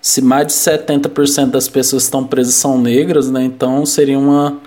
[0.00, 3.44] se mais de 70% das pessoas que estão presas são negras, né?
[3.44, 4.58] Então seria uma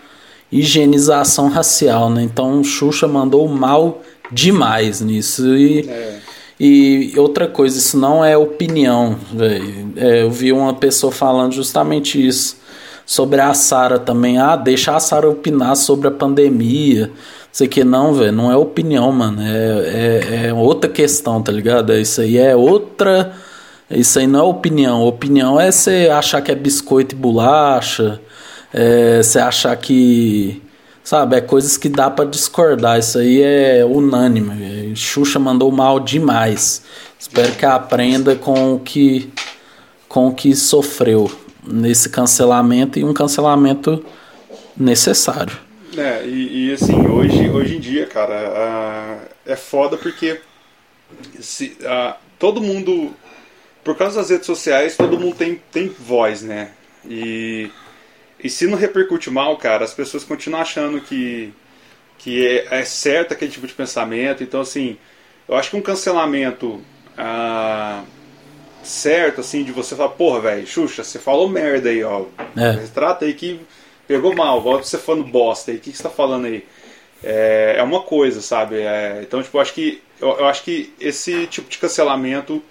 [0.52, 2.22] higienização racial, né?
[2.22, 4.02] Então Xuxa mandou mal
[4.32, 5.56] demais nisso.
[5.56, 6.20] E, é.
[6.60, 9.94] e outra coisa, isso não é opinião, velho.
[9.96, 12.58] É, eu vi uma pessoa falando justamente isso.
[13.08, 14.38] Sobre a Sara também.
[14.38, 17.10] Ah, deixa a Sara opinar sobre a pandemia.
[17.52, 18.32] Sei que não, velho.
[18.32, 19.42] Não é opinião, mano.
[19.42, 21.92] É, é, é outra questão, tá ligado?
[21.96, 23.34] Isso aí é outra
[23.90, 25.04] isso aí não é opinião.
[25.04, 28.22] Opinião é você achar que é biscoito e bolacha,
[28.74, 30.62] é você achar que.
[31.04, 33.00] Sabe, é coisas que dá para discordar.
[33.00, 34.94] Isso aí é unânime.
[34.94, 36.82] Xuxa mandou mal demais.
[37.18, 39.32] Espero que aprenda com o que,
[40.10, 41.32] com o que sofreu
[41.68, 44.04] nesse cancelamento e um cancelamento
[44.76, 45.58] necessário.
[45.98, 50.40] É, e, e assim, hoje, hoje em dia, cara, uh, é foda porque
[51.40, 53.14] se, uh, todo mundo
[53.88, 56.72] por causa das redes sociais, todo mundo tem, tem voz, né?
[57.10, 57.72] E,
[58.44, 61.54] e se não repercute mal, cara, as pessoas continuam achando que,
[62.18, 64.44] que é, é certo aquele tipo de pensamento.
[64.44, 64.98] Então, assim,
[65.48, 66.82] eu acho que um cancelamento
[68.88, 72.26] certo, assim, de você falar, porra, velho, Xuxa, você falou merda aí, ó.
[72.56, 72.74] É.
[72.94, 73.60] Trata aí que
[74.08, 76.66] pegou mal, volta você falando bosta aí, o que, que você tá falando aí?
[77.24, 78.78] É, é uma coisa, sabe?
[78.78, 82.62] É, então, tipo, eu acho que eu, eu, acho que esse tipo de cancelamento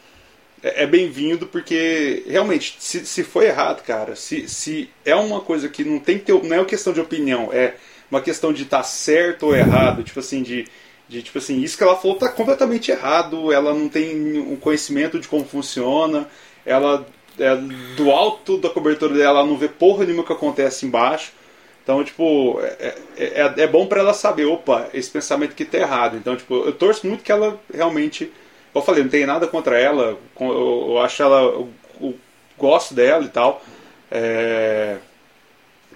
[0.63, 5.69] é, é bem-vindo porque realmente, se, se foi errado, cara, se, se é uma coisa
[5.69, 7.75] que não tem que ter, não é uma questão de opinião, é
[8.11, 10.67] uma questão de estar tá certo ou errado, tipo assim, de
[11.09, 15.19] de tipo assim, isso que ela falou tá completamente errado, ela não tem um conhecimento
[15.19, 16.29] de como funciona,
[16.65, 17.07] ela
[17.39, 17.57] é,
[17.97, 21.33] do alto da cobertura dela ela não vê porra nenhuma que acontece embaixo.
[21.83, 25.79] Então, tipo, é, é, é, é bom para ela saber, opa, esse pensamento aqui tá
[25.79, 26.17] errado.
[26.17, 28.33] Então, tipo, eu torço muito que ela realmente.
[28.75, 31.43] Eu falei, não tem nada contra ela, eu, eu acho ela.
[31.43, 31.69] Eu,
[32.01, 32.15] eu
[32.59, 33.63] gosto dela e tal.
[34.11, 34.97] É,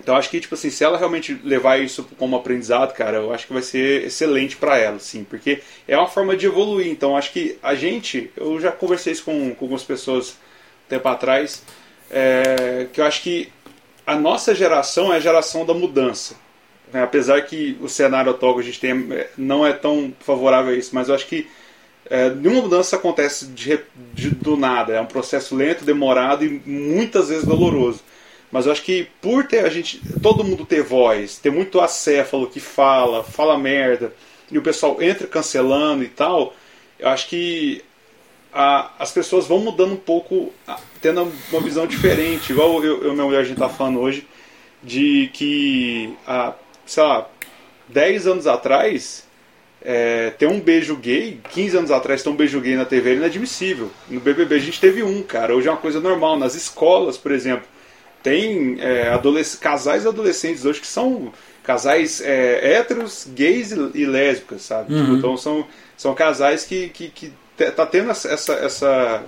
[0.00, 3.46] então acho que tipo assim, se ela realmente levar isso como aprendizado, cara, eu acho
[3.46, 6.88] que vai ser excelente para ela, sim, porque é uma forma de evoluir.
[6.88, 10.36] Então acho que a gente, eu já conversei isso com, com algumas pessoas
[10.88, 11.62] tempo atrás,
[12.10, 13.52] é, que eu acho que
[14.06, 16.34] a nossa geração é a geração da mudança.
[16.92, 17.02] Né?
[17.02, 20.76] Apesar que o cenário atual que a gente tem é, não é tão favorável a
[20.76, 21.46] isso, mas eu acho que
[22.06, 23.78] é, nenhuma mudança acontece de,
[24.12, 24.94] de, do nada.
[24.94, 28.02] É um processo lento, demorado e muitas vezes doloroso.
[28.50, 32.48] Mas eu acho que por ter a gente, todo mundo ter voz, ter muito acéfalo
[32.48, 34.12] que fala, fala merda,
[34.50, 36.54] e o pessoal entra cancelando e tal,
[36.98, 37.82] eu acho que
[38.52, 40.52] a, as pessoas vão mudando um pouco,
[41.00, 42.52] tendo uma visão diferente.
[42.52, 44.26] Igual eu, e minha mulher a gente tá falando hoje,
[44.82, 47.28] de que, a, sei lá,
[47.88, 49.28] 10 anos atrás,
[49.82, 53.18] é, ter um beijo gay, 15 anos atrás ter um beijo gay na TV era
[53.20, 53.90] inadmissível.
[54.08, 55.54] No BBB a gente teve um, cara.
[55.54, 56.38] Hoje é uma coisa normal.
[56.38, 57.66] Nas escolas, por exemplo,
[58.22, 64.62] tem é, adolesc casais adolescentes hoje que são casais é, héteros, gays e, e lésbicas,
[64.62, 64.92] sabe?
[64.92, 65.00] Uhum.
[65.04, 65.66] Tipo, então são,
[65.96, 67.32] são casais que, que, que
[67.76, 69.22] tá tendo essa, essa,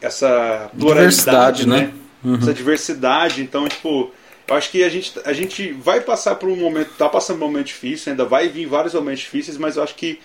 [0.00, 1.80] essa pluralidade, né?
[1.80, 1.92] né?
[2.24, 2.36] Uhum.
[2.36, 3.42] Essa diversidade.
[3.42, 4.10] Então, tipo,
[4.46, 7.44] eu acho que a gente, a gente vai passar por um momento, tá passando por
[7.44, 10.20] um momento difícil, ainda vai vir vários momentos difíceis, mas eu acho que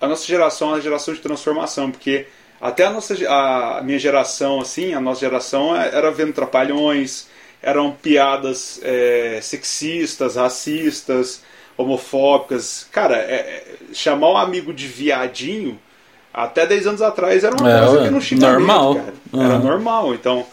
[0.00, 2.26] a nossa geração é uma geração de transformação, porque
[2.60, 7.28] até a nossa a minha geração, assim, a nossa geração é, era vendo trapalhões,
[7.62, 11.42] eram piadas é, sexistas, racistas,
[11.76, 12.86] homofóbicas.
[12.90, 15.78] Cara, é, é chamar um amigo de viadinho
[16.32, 18.94] até 10 anos atrás era uma é, coisa que não xingamento, normal.
[18.94, 19.14] cara.
[19.44, 19.64] Era uhum.
[19.64, 20.14] normal.
[20.14, 20.46] Então,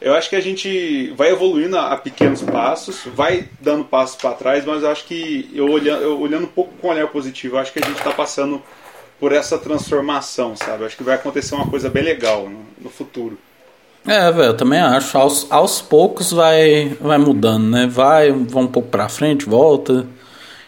[0.00, 4.64] eu acho que a gente vai evoluindo a, pequenos passos, vai dando passos para trás,
[4.64, 7.72] mas eu acho que eu olhando, eu olhando um pouco com olhar positivo, eu acho
[7.72, 8.62] que a gente está passando
[9.22, 10.84] por essa transformação, sabe?
[10.84, 13.38] Acho que vai acontecer uma coisa bem legal no, no futuro.
[14.04, 15.16] É, velho, eu também acho.
[15.16, 17.86] Aos, aos poucos vai, vai mudando, né?
[17.86, 20.04] Vai, vai um pouco pra frente, volta.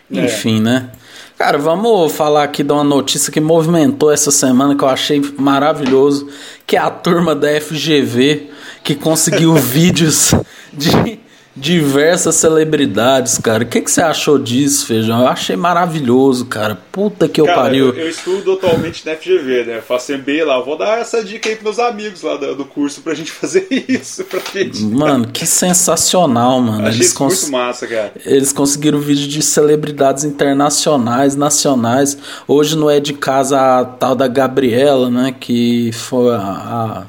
[0.08, 0.20] É.
[0.20, 0.60] Enfim, é.
[0.60, 0.90] né?
[1.36, 6.28] Cara, vamos falar aqui de uma notícia que movimentou essa semana que eu achei maravilhoso,
[6.64, 8.50] que é a turma da FGV
[8.84, 10.32] que conseguiu vídeos
[10.72, 11.18] de
[11.56, 13.62] diversas celebridades, cara.
[13.62, 15.20] O que, que você achou disso, Feijão?
[15.20, 16.76] Eu achei maravilhoso, cara.
[16.90, 17.88] Puta que eu pariu.
[17.88, 19.76] Eu, eu, estudo atualmente na FGV, né?
[19.78, 20.60] Eu faço MBA lá.
[20.60, 23.68] Vou dar essa dica aí pros meus amigos lá do, do curso pra gente fazer
[23.70, 24.24] isso.
[24.24, 24.82] Pra gente.
[24.82, 26.86] Mano, que sensacional, mano.
[26.86, 27.42] Achei eles cons...
[27.42, 28.12] muito massa, cara.
[28.26, 32.18] Eles conseguiram vídeo de celebridades internacionais, nacionais.
[32.48, 35.34] Hoje não é de casa a tal da Gabriela, né?
[35.38, 37.06] Que foi a, a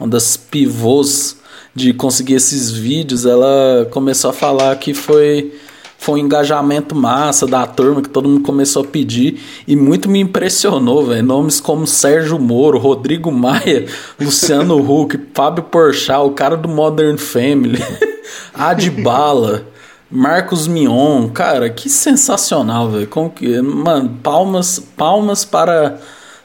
[0.00, 1.36] uma das pivôs
[1.74, 5.52] de conseguir esses vídeos, ela começou a falar que foi
[5.98, 10.20] foi um engajamento massa da turma que todo mundo começou a pedir e muito me
[10.20, 11.24] impressionou, velho.
[11.24, 13.84] Nomes como Sérgio Moro, Rodrigo Maia,
[14.18, 17.82] Luciano Huck, Fábio Porchat, o cara do Modern Family,
[18.54, 19.66] Adbala,
[20.08, 23.08] Marcos Mion, cara, que sensacional, velho.
[23.08, 25.98] Como que, mano, palmas, palmas para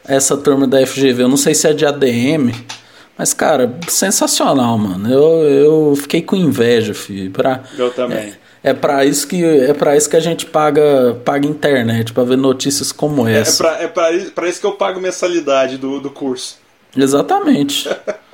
[0.05, 1.23] essa turma da FGV.
[1.23, 2.51] Eu não sei se é de ADM,
[3.17, 5.09] mas, cara, sensacional, mano.
[5.09, 7.31] Eu, eu fiquei com inveja, filho.
[7.31, 8.33] Pra, eu também.
[8.63, 12.23] É, é para isso que é para isso que a gente paga paga internet para
[12.23, 13.67] ver notícias como é, essa.
[13.67, 16.57] É para é para isso que eu pago mensalidade do, do curso.
[16.95, 17.89] Exatamente.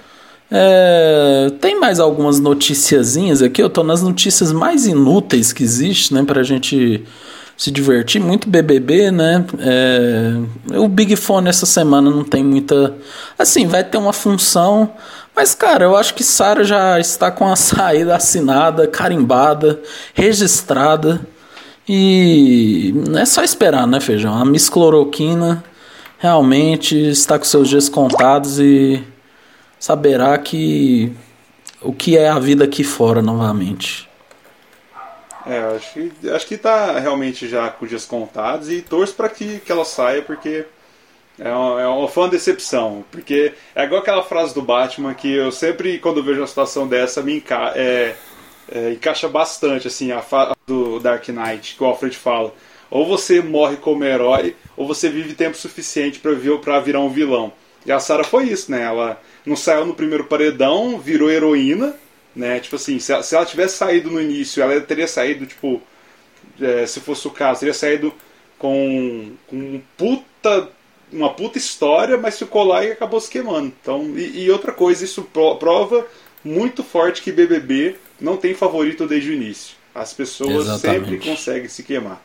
[0.49, 3.61] é, tem mais algumas noticiazinhas aqui.
[3.61, 7.03] Eu tô nas notícias mais inúteis que existe, né, pra gente
[7.59, 8.21] se divertir.
[8.21, 9.45] Muito BBB, né?
[9.59, 12.95] É, o Big Fone essa semana não tem muita.
[13.37, 14.93] Assim, vai ter uma função.
[15.35, 19.81] Mas, cara, eu acho que Sara já está com a saída assinada, carimbada,
[20.13, 21.19] registrada.
[21.85, 24.33] E é só esperar, né, Feijão?
[24.33, 25.61] A Miss Cloroquina
[26.17, 29.03] realmente está com seus dias contados e
[29.77, 31.11] saberá que
[31.81, 34.08] o que é a vida aqui fora novamente.
[35.45, 39.59] É, acho que, acho que tá realmente já com dias contados e torço para que,
[39.59, 40.65] que ela saia, porque
[41.39, 43.03] é uma, é uma fã decepção.
[43.11, 47.21] Porque é igual aquela frase do Batman que eu sempre, quando vejo uma situação dessa,
[47.21, 48.15] me enca é,
[48.71, 50.23] é, encaixa bastante, assim, a
[50.67, 52.53] do Dark Knight, que o Alfred fala.
[52.91, 57.53] Ou você morre como herói, ou você vive tempo suficiente para virar um vilão.
[57.85, 58.83] E a Sarah foi isso, né?
[58.83, 61.95] Ela não saiu no primeiro paredão, virou heroína,
[62.39, 62.59] né?
[62.59, 65.81] Tipo assim, se ela, se ela tivesse saído no início, ela teria saído, tipo,
[66.59, 68.13] é, se fosse o caso, teria saído
[68.57, 70.69] com, com um puta,
[71.11, 73.73] uma puta história, mas ficou lá e acabou se queimando.
[73.81, 76.07] Então, e, e outra coisa, isso prova
[76.43, 79.75] muito forte que BBB não tem favorito desde o início.
[79.93, 81.09] As pessoas Exatamente.
[81.09, 82.21] sempre conseguem se queimar.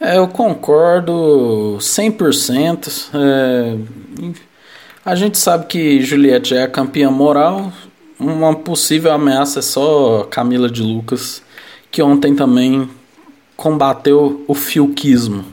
[0.00, 3.10] É, eu concordo 100%.
[3.14, 4.32] É,
[5.04, 7.72] a gente sabe que Juliette é a campeã moral.
[8.18, 11.40] Uma possível ameaça é só Camila de Lucas,
[11.90, 12.90] que ontem também
[13.56, 15.44] combateu o filquismo.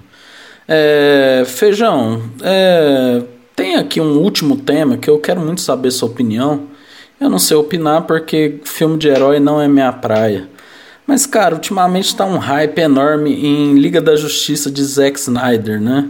[0.67, 3.21] É, feijão, é,
[3.55, 6.63] tem aqui um último tema que eu quero muito saber sua opinião.
[7.19, 10.49] Eu não sei opinar porque filme de herói não é minha praia.
[11.05, 16.09] Mas, cara, ultimamente está um hype enorme em Liga da Justiça de Zack Snyder, né?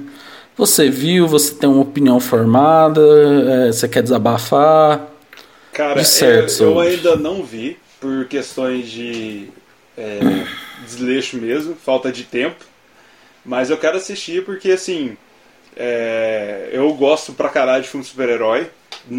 [0.58, 5.15] Você viu, você tem uma opinião formada, é, você quer desabafar?
[5.76, 9.50] Cara, certo, eu, eu ainda não vi, por questões de
[9.98, 10.20] é,
[10.86, 12.64] desleixo mesmo, falta de tempo.
[13.44, 15.18] Mas eu quero assistir porque, assim,
[15.76, 18.70] é, eu gosto pra caralho de filme de super-herói.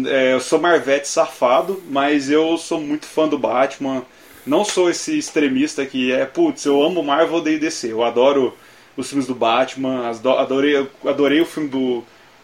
[0.07, 4.03] É, eu sou Marvete safado, mas eu sou muito fã do Batman
[4.47, 7.91] não sou esse extremista que é, putz, eu amo Marvel, odeio DC.
[7.91, 8.55] Eu adoro
[8.95, 12.03] os filmes do Batman, adorei, adorei o filme do,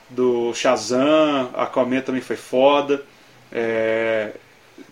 [0.09, 3.03] do Shazam, Aquaman também foi foda.
[3.53, 4.31] É,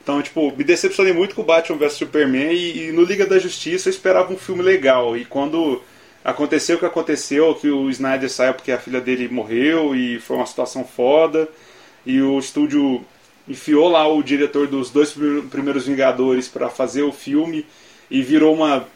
[0.04, 3.40] então, tipo, me decepcionei muito com o Batman vs Superman e, e, no Liga da
[3.40, 5.18] Justiça eu esperava um filme legal.
[5.18, 5.82] E quando
[6.24, 10.38] aconteceu o que aconteceu, que o Snyder saiu porque a filha dele morreu e foi
[10.38, 11.50] uma situação foda,
[12.06, 13.04] e o estúdio
[13.48, 15.16] enfiou lá o diretor dos dois
[15.50, 17.66] primeiros Vingadores para fazer o filme
[18.10, 18.88] e virou uma,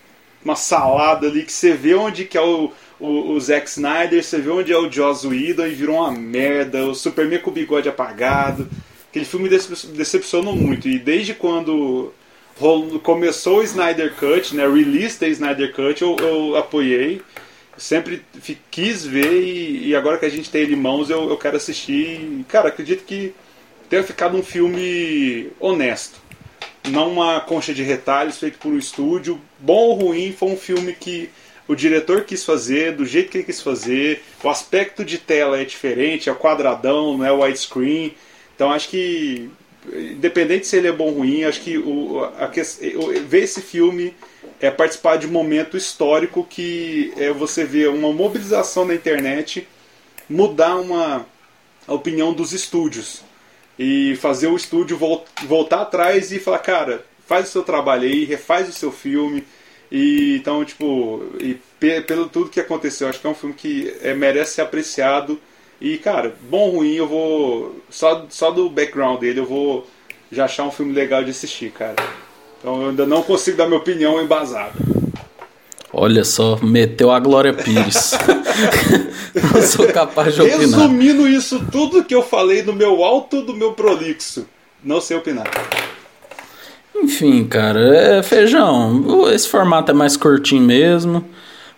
[0.44, 4.40] uma salada ali que você vê onde que é o, o, o Zack Snyder, você
[4.40, 7.90] vê onde é o Joss Whedon e virou uma merda, o Superman com o bigode
[7.90, 8.70] apagado.
[9.16, 12.12] Aquele filme decepcionou muito e desde quando
[13.02, 17.22] começou o Snyder Cut, né, release da Snyder Cut, eu, eu apoiei.
[17.78, 18.22] Sempre
[18.70, 21.56] quis ver e, e, agora que a gente tem ele em mãos, eu, eu quero
[21.56, 22.44] assistir.
[22.50, 23.34] Cara, acredito que
[23.90, 26.20] tenha ficado um filme honesto.
[26.90, 29.40] Não uma concha de retalhos feito por um estúdio.
[29.58, 31.30] Bom ou ruim, foi um filme que
[31.70, 34.22] o diretor quis fazer, do jeito que ele quis fazer.
[34.44, 38.14] O aspecto de tela é diferente, é quadradão, não é widescreen.
[38.56, 39.50] Então acho que,
[39.94, 42.48] independente se ele é bom ou ruim, acho que o, a,
[43.28, 44.14] ver esse filme
[44.60, 49.68] é participar de um momento histórico que é você vê uma mobilização na internet
[50.30, 51.26] mudar uma
[51.88, 53.22] a opinião dos estúdios
[53.78, 54.98] e fazer o estúdio
[55.44, 59.44] voltar atrás e falar, cara, faz o seu trabalho aí, refaz o seu filme.
[59.92, 64.14] E então, tipo, e pelo tudo que aconteceu, acho que é um filme que é,
[64.14, 65.40] merece ser apreciado.
[65.80, 67.82] E, cara, bom ou ruim, eu vou.
[67.90, 69.88] Só, só do background dele eu vou
[70.32, 71.96] já achar um filme legal de assistir, cara.
[72.60, 74.74] Então eu ainda não consigo dar minha opinião embasada.
[75.94, 78.12] Olha só, meteu a Glória Pires.
[79.54, 80.60] não sou capaz de opinar.
[80.60, 84.46] Resumindo isso tudo que eu falei no meu alto do meu prolixo,
[84.84, 85.50] não sei opinar.
[86.94, 89.30] Enfim, cara, é feijão.
[89.32, 91.24] Esse formato é mais curtinho mesmo.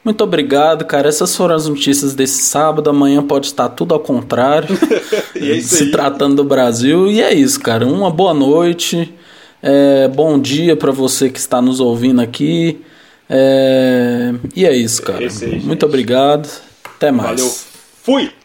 [0.03, 1.09] Muito obrigado, cara.
[1.09, 2.89] Essas foram as notícias desse sábado.
[2.89, 4.77] Amanhã pode estar tudo ao contrário.
[5.35, 7.11] é se tratando do Brasil.
[7.11, 7.85] E é isso, cara.
[7.85, 9.13] Uma boa noite.
[9.61, 12.79] É, bom dia para você que está nos ouvindo aqui.
[13.29, 14.33] É...
[14.55, 15.19] E é isso, cara.
[15.19, 16.49] Aí, Muito obrigado.
[16.95, 17.39] Até mais.
[17.39, 17.55] Valeu.
[18.03, 18.36] Fui!